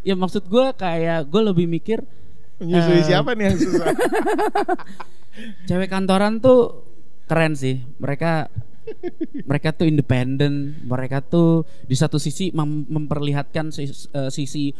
[0.02, 2.02] Ya maksud gue kayak gue lebih mikir
[2.58, 3.06] menyusui Eh.
[3.06, 3.86] siapa nih yang susah
[5.68, 6.82] cewek kantoran tuh
[7.24, 7.82] keren sih.
[7.96, 8.48] Mereka
[9.42, 10.76] mereka tuh independen.
[10.82, 14.70] Mereka tuh di satu sisi mem- memperlihatkan eh, sisi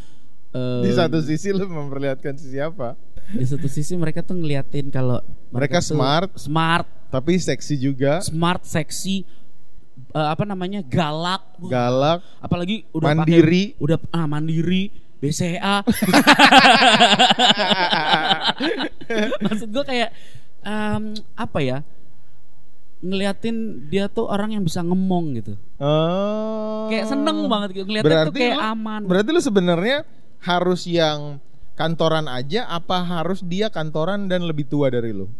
[0.50, 2.94] eh, di satu sisi lu memperlihatkan si siapa
[3.26, 5.18] di satu sisi mereka tuh ngeliatin kalau
[5.50, 6.30] Mereka tuh smart.
[6.38, 9.26] smart, tapi seksi juga smart, seksi,
[10.14, 15.82] eh, apa namanya galak, galak apalagi udah mandiri udah ah, mandiri, BCA.
[19.44, 20.10] Maksud gue kayak
[20.62, 21.78] em, apa ya?
[23.06, 25.54] Ngeliatin dia tuh orang yang bisa ngemong gitu.
[25.78, 26.90] Oh.
[26.90, 27.86] Kayak seneng banget gitu.
[27.86, 29.00] Ngeliatin tuh kayak lu, aman.
[29.06, 30.02] Berarti lu sebenarnya
[30.42, 31.38] harus yang
[31.78, 35.30] kantoran aja apa harus dia kantoran dan lebih tua dari lu?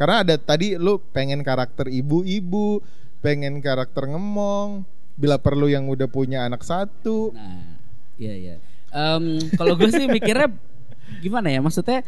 [0.00, 2.80] Karena ada tadi lu pengen karakter ibu-ibu,
[3.20, 4.88] pengen karakter ngemong,
[5.20, 7.36] bila perlu yang udah punya anak satu.
[7.36, 7.76] Nah,
[8.16, 8.56] iya iya.
[8.90, 10.48] Em, kalau gue sih mikirnya
[11.20, 11.60] gimana ya?
[11.60, 12.00] Maksudnya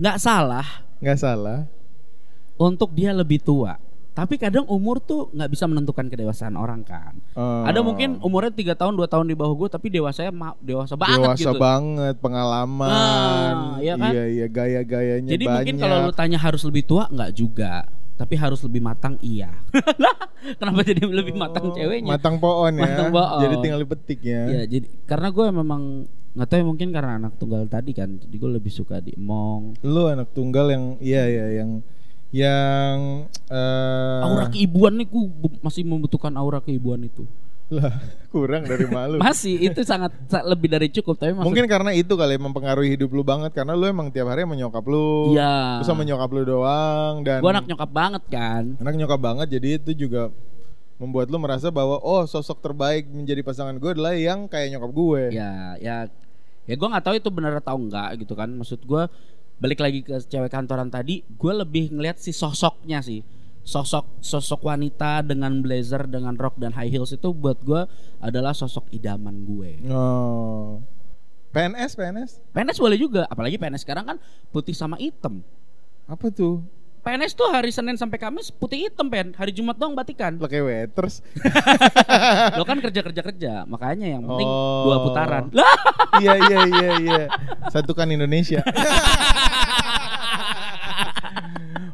[0.00, 1.62] nggak salah nggak salah.
[2.58, 3.78] Untuk dia lebih tua.
[4.12, 7.14] Tapi kadang umur tuh nggak bisa menentukan kedewasaan orang kan.
[7.38, 7.62] Oh.
[7.62, 11.38] Ada mungkin umurnya tiga tahun dua tahun di bawah gue, tapi dewasanya ma- dewasa banget
[11.38, 11.62] dewasa gitu.
[11.62, 12.90] banget, pengalaman.
[12.90, 14.10] Nah, iya kan?
[14.10, 15.54] Iya iya gaya-gayanya Jadi banyak.
[15.54, 17.86] mungkin kalau lu tanya harus lebih tua nggak juga.
[18.18, 19.54] Tapi harus lebih matang iya.
[20.58, 22.10] Kenapa jadi lebih matang ceweknya?
[22.10, 22.82] Oh, Matang pohon ya.
[22.82, 23.38] Matang pohon.
[23.46, 24.42] Jadi tinggal dipetik ya.
[24.50, 25.82] Iya, jadi karena gue memang
[26.34, 29.78] nggak tahu ya, mungkin karena anak tunggal tadi kan, jadi gue lebih suka di emong.
[29.86, 31.86] Lu anak tunggal yang iya iya yang
[32.28, 35.24] yang eh Aura keibuan nih, gue
[35.64, 37.24] masih membutuhkan aura keibuan itu.
[37.68, 37.92] lah
[38.32, 39.20] kurang dari malu.
[39.24, 42.96] Masih itu sangat sa- lebih dari cukup, tapi maksud, Mungkin karena itu kali ya, mempengaruhi
[42.96, 45.36] hidup lu banget karena lu emang tiap hari sama nyokap lu.
[45.36, 45.84] Iya.
[45.84, 48.72] Terus sama nyokap lu doang dan gue anak nyokap banget kan.
[48.80, 50.32] anak nyokap banget jadi itu juga
[50.96, 55.22] membuat lu merasa bahwa oh sosok terbaik menjadi pasangan gue adalah yang kayak nyokap gue.
[55.36, 55.96] Ya, ya,
[56.64, 58.48] ya gue nggak tahu itu benar atau enggak gitu kan.
[58.48, 59.02] Maksud gue
[59.58, 63.22] balik lagi ke cewek kantoran tadi, gue lebih ngelihat si sosoknya sih.
[63.60, 67.84] Sosok sosok wanita dengan blazer, dengan rok dan high heels itu buat gue
[68.18, 69.84] adalah sosok idaman gue.
[69.86, 70.80] Oh.
[71.48, 74.16] PNS PNS PNS boleh juga, apalagi PNS sekarang kan
[74.48, 75.44] putih sama hitam.
[76.06, 76.64] apa tuh?
[76.98, 80.36] PNS tuh hari Senin sampai Kamis putih hitam pen, hari Jumat doang batikan.
[80.36, 81.24] Kayak waiters.
[82.58, 84.88] Lo kan kerja kerja kerja, makanya yang penting Oh.
[84.88, 85.44] dua putaran.
[86.20, 87.22] Iya iya iya iya.
[87.68, 88.60] Satukan Indonesia.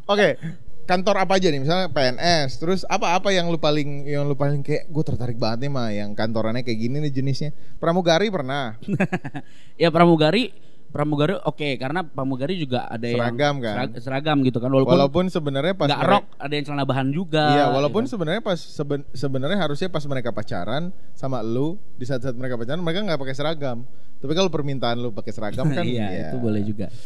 [0.05, 0.37] Oke,
[0.85, 1.61] kantor apa aja nih?
[1.65, 2.61] Misalnya PNS.
[2.61, 6.13] Terus apa-apa yang lu paling yang lu paling kayak gue tertarik banget nih mah yang
[6.13, 7.51] kantorannya kayak gini nih jenisnya.
[7.81, 8.77] Pramugari pernah.
[9.83, 10.53] ya pramugari
[10.95, 13.75] pramugari oke karena pramugari juga ada Seragam, yang kan?
[13.75, 17.45] serag- seragam gitu kan walaupun, Walaupun sebenarnya pas nggak rok ada yang celana bahan juga
[17.51, 18.15] Iya, walaupun gitu.
[18.15, 23.03] sebenarnya pas seben- sebenarnya harusnya pas mereka pacaran sama lu di saat-saat mereka pacaran mereka
[23.03, 23.83] nggak pakai seragam.
[24.25, 26.27] Tapi kalau permintaan lu pakai seragam kan iya ya.
[26.33, 26.89] itu boleh juga.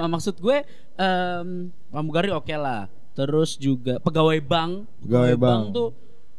[0.00, 0.64] Nah, maksud gue
[0.96, 2.88] em, pramugari oke lah.
[3.12, 4.88] Terus juga pegawai bank.
[5.04, 5.62] Pegawai bank.
[5.76, 5.88] tuh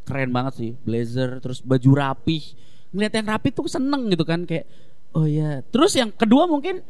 [0.02, 0.72] keren banget sih.
[0.82, 2.42] Blazer terus baju rapih.
[2.90, 4.66] Ngeliat yang rapi tuh seneng gitu kan kayak
[5.14, 6.82] oh ya terus yang kedua mungkin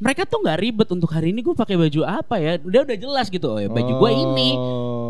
[0.00, 2.56] mereka tuh nggak ribet untuk hari ini gue pakai baju apa ya?
[2.60, 3.52] Udah udah jelas gitu.
[3.52, 4.48] Oh ya baju gue ini.
[4.56, 5.05] Oh.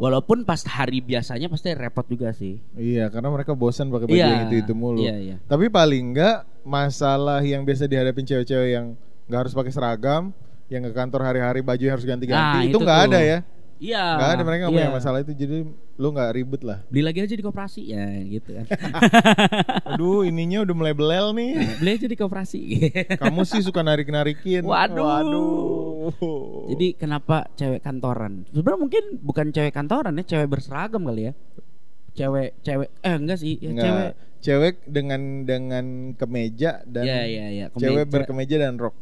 [0.00, 4.26] Walaupun pas hari biasanya pasti repot juga sih Iya, karena mereka bosan pakai baju Iya,
[4.26, 4.98] yang itu-itu mulu.
[4.98, 5.36] iya, iya.
[5.44, 8.96] Tapi paling enggak masalah yang biasa dihadapin cewek-cewek yang
[9.28, 10.32] nggak harus pakai seragam,
[10.66, 13.06] yang ke kantor hari-hari baju harus ganti-ganti, Nah, itu itu nggak tuh.
[13.06, 13.38] ada ya.
[13.78, 14.94] iya Nggak ada mereka nggak punya iya.
[14.94, 15.56] masalah itu, jadi
[16.00, 16.80] lu nggak ribet lah.
[16.88, 18.64] beli lagi aja di koperasi ya gitu kan
[19.90, 21.76] Aduh, ininya udah mulai belel nih.
[21.76, 22.60] beli aja di koperasi
[23.14, 24.64] Kamu sih suka narik-narikin.
[24.64, 25.04] Waduh.
[25.04, 26.72] Waduh.
[26.72, 31.32] jadi kenapa cewek kantoran sebenarnya mungkin bukan cewek kantoran ya cewek berseragam kali ya
[32.10, 33.84] cewek cewek eh enggak sih ya, Nggak.
[33.84, 35.84] cewek cewek dengan dengan
[36.16, 38.08] kemeja dan ya ya ya cewek kemeja.
[38.08, 38.96] berkemeja dan rok.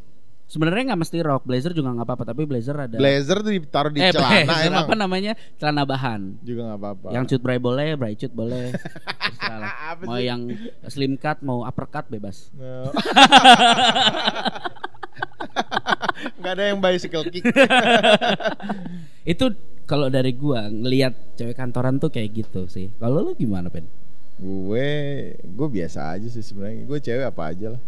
[0.49, 4.01] Sebenarnya nggak mesti rok blazer juga nggak apa-apa tapi blazer ada Blazer tuh ditaruh di
[4.01, 4.81] eh celana blazer emang.
[4.83, 7.07] apa namanya celana bahan Juga nggak apa-apa.
[7.13, 8.73] yang cut bray boleh bray cut boleh
[10.09, 10.25] mau sih?
[10.25, 10.41] yang
[10.89, 12.89] slim cut mau uppercut bebas No.
[16.39, 17.43] Nggak ada yang bicycle kick.
[19.31, 19.45] itu
[19.83, 23.87] kalau dari gua ngelihat cewek kantoran tuh kayak gitu sih kalau lu gimana pen
[24.39, 24.89] gue
[25.37, 26.83] gue biasa aja sih sebenarnya.
[26.83, 27.81] Gue cewek apa aja lah.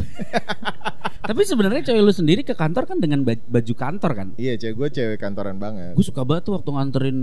[1.20, 4.28] Tapi sebenarnya cewek lu sendiri ke kantor kan dengan baj- baju kantor kan?
[4.34, 5.92] Iya, cewek gue cewek kantoran banget.
[5.92, 7.18] Gue suka banget tuh waktu nganterin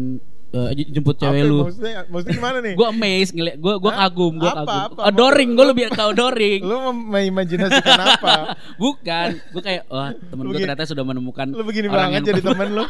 [0.48, 1.60] eh, j- jemput Apa, cewek lu.
[1.66, 2.74] Maksudnya, maksudnya gimana nih?
[2.80, 4.80] Gue amazed ngeliat, gue gue kagum, gue Apa, kagum.
[4.94, 5.02] apa?
[5.10, 6.62] Adoring, gue lebih tau adoring.
[6.62, 8.36] Lu mengimajinasikan apa?
[8.78, 12.86] Bukan, gue kayak wah temen gue ternyata sudah menemukan Lu begini banget jadi temen lu.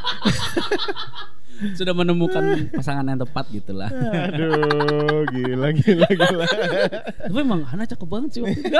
[1.73, 3.89] Sudah menemukan pasangan yang tepat gitu lah.
[3.89, 6.45] Aduh, gila gila gila.
[7.23, 8.73] Tapi emang Hana cakep banget sih waktu itu.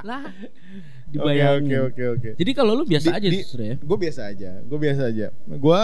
[0.00, 1.60] lah, Oke dibayangin.
[1.60, 2.30] oke oke oke.
[2.34, 3.76] Jadi kalau lu biasa Di- aja justru ya.
[3.76, 4.50] Gue biasa aja.
[4.60, 5.26] Gue biasa aja.
[5.44, 5.82] Gue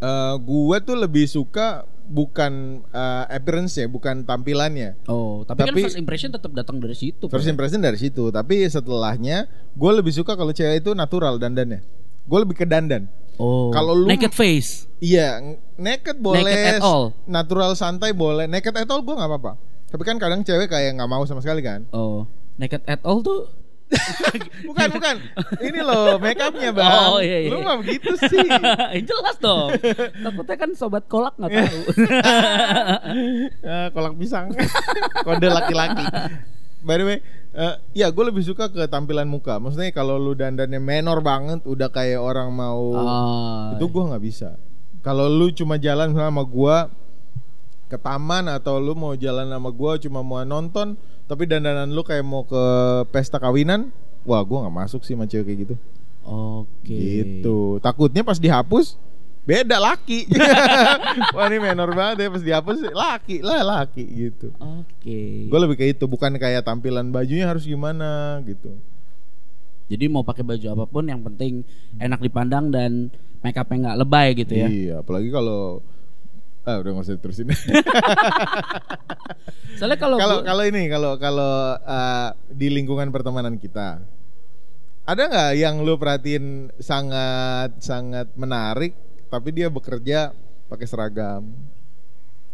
[0.00, 4.98] eh gue tuh lebih suka bukan eh, appearance ya, bukan tampilannya.
[5.06, 7.30] Oh, tapi, Tapi- kan first impression tetap datang dari situ.
[7.30, 7.52] First Pak.
[7.54, 8.24] impression dari situ.
[8.28, 11.86] Tapi setelahnya, gue lebih suka kalau cewek itu natural dandannya.
[12.26, 13.06] Gue lebih ke dandan.
[13.36, 14.88] Oh, Kalau lu- naked face.
[14.98, 15.40] Iya,
[15.74, 17.16] naked boleh, Naked at all.
[17.24, 18.44] natural santai boleh.
[18.44, 19.52] Naked at all gue nggak apa-apa.
[19.86, 21.88] Tapi kan kadang cewek kayak nggak mau sama sekali kan.
[21.90, 23.48] Oh, naked at all tuh
[24.70, 25.18] Bukan bukan.
[25.58, 27.10] Ini loh make upnya bang.
[27.10, 27.50] Oh, iya, iya.
[27.50, 28.38] Lu mah begitu sih.
[29.10, 29.74] jelas dong.
[30.14, 31.80] Takutnya kan sobat kolak nggak tahu.
[33.60, 34.46] Eh, kolak pisang.
[35.20, 36.04] Kode laki-laki.
[36.80, 37.18] By the way,
[37.52, 39.60] eh, ya gue lebih suka ke tampilan muka.
[39.60, 44.56] Maksudnya kalau lu dandannya menor banget, udah kayak orang mau oh, itu gua nggak bisa.
[45.04, 46.88] Kalau lu cuma jalan sama gua
[47.90, 50.96] ke taman atau lu mau jalan sama gua cuma mau nonton,
[51.28, 52.62] tapi dandanan lu kayak mau ke
[53.12, 53.92] pesta kawinan,
[54.24, 55.74] wah gua nggak masuk sih sama cewek kayak gitu.
[56.24, 56.96] Oke.
[56.96, 57.80] Gitu.
[57.80, 58.96] Takutnya pas dihapus
[59.50, 60.30] beda laki.
[61.34, 64.54] wah ini menor banget ya pas dihapus laki lah laki gitu.
[64.56, 65.50] Oke.
[65.50, 68.70] Gue lebih kayak itu, bukan kayak tampilan bajunya harus gimana gitu.
[69.90, 71.66] Jadi mau pakai baju apa pun yang penting
[71.98, 73.10] enak dipandang dan
[73.42, 74.68] make upnya nggak lebay gitu ya.
[74.70, 75.82] Iya, apalagi kalau
[76.62, 77.50] ah udah nggak usah terusin.
[79.78, 83.98] Soalnya kalau Kalau gua- kalau ini kalau kalau uh, di lingkungan pertemanan kita
[85.02, 88.94] ada nggak yang lu perhatiin sangat sangat menarik
[89.30, 90.34] tapi dia bekerja
[90.66, 91.46] pakai seragam?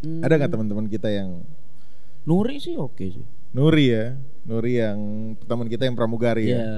[0.05, 1.41] Hmm, Ada nggak teman-teman kita yang
[2.27, 3.25] Nuri sih oke sih.
[3.57, 4.19] Nuri ya?
[4.45, 4.99] Nuri yang
[5.47, 6.59] teman kita yang pramugari ya?
[6.61, 6.77] Iya.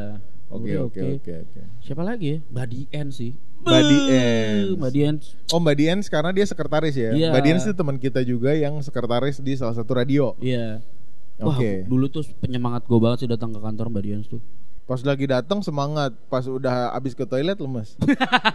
[0.48, 1.60] Oke oke oke oke.
[1.84, 2.38] Siapa lagi ya?
[2.48, 3.32] Mbak Dien sih.
[3.58, 4.78] Beuh, Diens.
[4.78, 5.14] Mbak Dien.
[5.50, 7.10] Oh Mbak Dian sekarang dia sekretaris ya?
[7.12, 10.38] Mbak Dian itu teman kita juga yang sekretaris di salah satu radio.
[10.38, 10.80] Iya.
[11.38, 11.86] Wah, Oke.
[11.86, 14.42] dulu tuh penyemangat gue banget sih datang ke kantor Mbak tuh.
[14.88, 17.92] Pas lagi datang semangat, pas udah abis ke toilet lemes.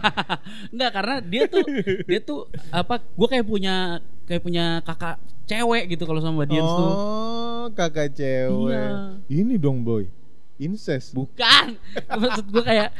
[0.74, 1.62] Enggak karena dia tuh
[2.10, 2.98] dia tuh apa?
[3.14, 6.90] Gue kayak punya kayak punya kakak cewek gitu kalau sama Mbak Dian tuh.
[6.90, 8.74] oh, kakak cewek.
[8.74, 9.14] Iya.
[9.30, 10.10] Ini dong boy,
[10.58, 11.14] incest.
[11.14, 11.78] Bukan.
[12.20, 12.90] Maksud gue kayak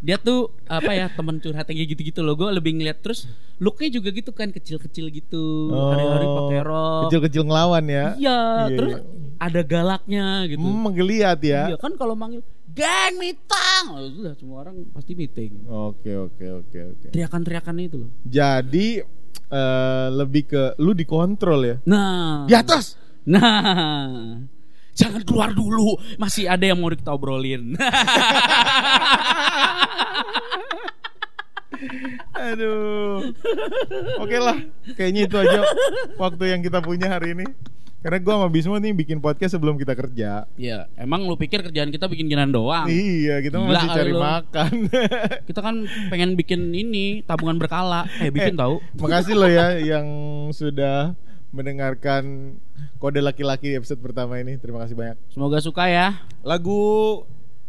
[0.00, 2.38] dia tuh apa ya temen curhat kayak gitu-gitu loh.
[2.38, 3.26] Gue lebih ngeliat terus
[3.58, 5.74] looknya juga gitu kan kecil-kecil gitu.
[5.74, 6.78] Hari-hari pakai rok.
[6.78, 8.14] Oh, Kecil-kecil ngelawan ya.
[8.14, 8.40] Iya,
[8.70, 9.02] Iya, terus iya.
[9.42, 10.62] ada galaknya gitu.
[10.62, 11.74] Hmm, menggeliat ya.
[11.74, 15.66] Iya kan kalau manggil geng mitang, oh, sudah semua orang pasti meeting.
[15.66, 17.06] Oke oke oke oke.
[17.10, 18.10] Teriakan-teriakan itu loh.
[18.22, 19.02] Jadi
[19.50, 21.76] eh, lebih ke lu dikontrol ya.
[21.84, 22.94] Nah, Di atas.
[23.26, 24.38] nah,
[24.94, 27.74] jangan keluar dulu, masih ada yang mau kita obrolin.
[32.36, 33.32] Aduh.
[34.20, 34.58] Oke lah,
[34.96, 35.60] kayaknya itu aja
[36.16, 37.46] waktu yang kita punya hari ini.
[38.00, 40.48] Karena gua sama Bismo nih bikin podcast sebelum kita kerja.
[40.56, 42.88] Iya, emang lu pikir kerjaan kita bikin ginan doang?
[42.88, 44.20] Iya, kita Gila masih cari lu.
[44.20, 44.70] makan.
[45.48, 45.76] Kita kan
[46.08, 48.08] pengen bikin ini tabungan berkala.
[48.18, 48.80] Eh, bikin tahu?
[48.96, 50.06] Makasih loh ya yang
[50.50, 51.12] sudah
[51.52, 52.56] mendengarkan
[52.96, 54.56] kode laki-laki episode pertama ini.
[54.56, 55.20] Terima kasih banyak.
[55.28, 56.24] Semoga suka ya.
[56.40, 56.80] Lagu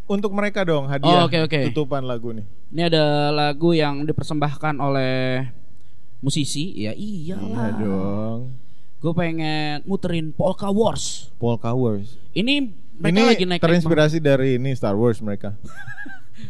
[0.08, 1.60] untuk mereka dong Oh, hadiah oke, oke.
[1.76, 2.48] tutupan lagu nih.
[2.72, 3.06] Ini ada
[3.36, 5.44] lagu yang dipersembahkan oleh
[6.24, 6.72] musisi.
[6.80, 7.72] Ya Iya iyalah.
[7.76, 8.40] dong.
[9.02, 11.34] Gue pengen muterin Polka Wars.
[11.42, 12.22] Paul Cowers.
[12.32, 15.58] Ini mereka ini lagi naik terinspirasi dari ini Star Wars mereka.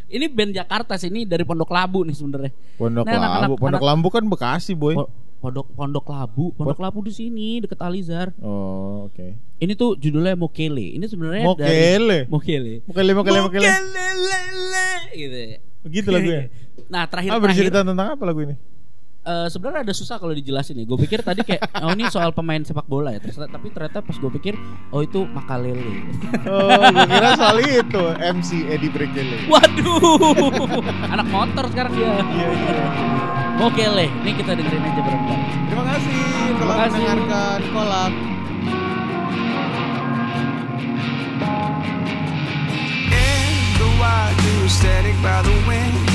[0.07, 2.51] Ini band Jakarta sih ini dari Pondok Labu nih sebenarnya.
[2.75, 3.55] Pondok Nah, Labu.
[3.55, 4.95] Pondok anak- Labu kan Bekasi, boy.
[4.95, 8.31] Po- Pondok Pondok Labu, Pondok Labu di sini deket Alizar.
[8.39, 9.35] Oh, oke.
[9.57, 10.95] Ini tuh judulnya Mokele.
[10.95, 11.67] Ini sebenarnya Mokele?
[11.67, 12.71] dari Mokele.
[12.83, 13.67] Mokele, mokele, mokele.
[13.67, 15.39] Mokelelele, gitu.
[15.81, 16.41] Begitu lagunya.
[16.87, 18.55] Nah, terakhir Ah, terakhir bercerita tentang apa lagu ini?
[19.21, 20.85] Eh, sebenarnya ada susah kalau dijelasin nih.
[20.89, 23.19] Gue pikir tadi kayak oh ini soal pemain sepak bola ya.
[23.21, 24.53] Terus tapi ternyata pas gue pikir
[24.93, 26.05] oh itu Makalele.
[26.47, 29.47] Oh, gue kira soal itu MC Eddie Brekele.
[29.47, 30.81] Waduh.
[31.13, 32.21] Anak motor sekarang dia.
[32.21, 32.75] Iya, iya.
[33.61, 34.07] Mokele.
[34.25, 35.43] Ini kita dengerin aja bareng-bareng.
[35.69, 36.21] Terima kasih
[36.57, 36.91] telah kasih.
[36.97, 38.13] mendengarkan kolak.
[43.11, 46.10] In the wild, you static by the winds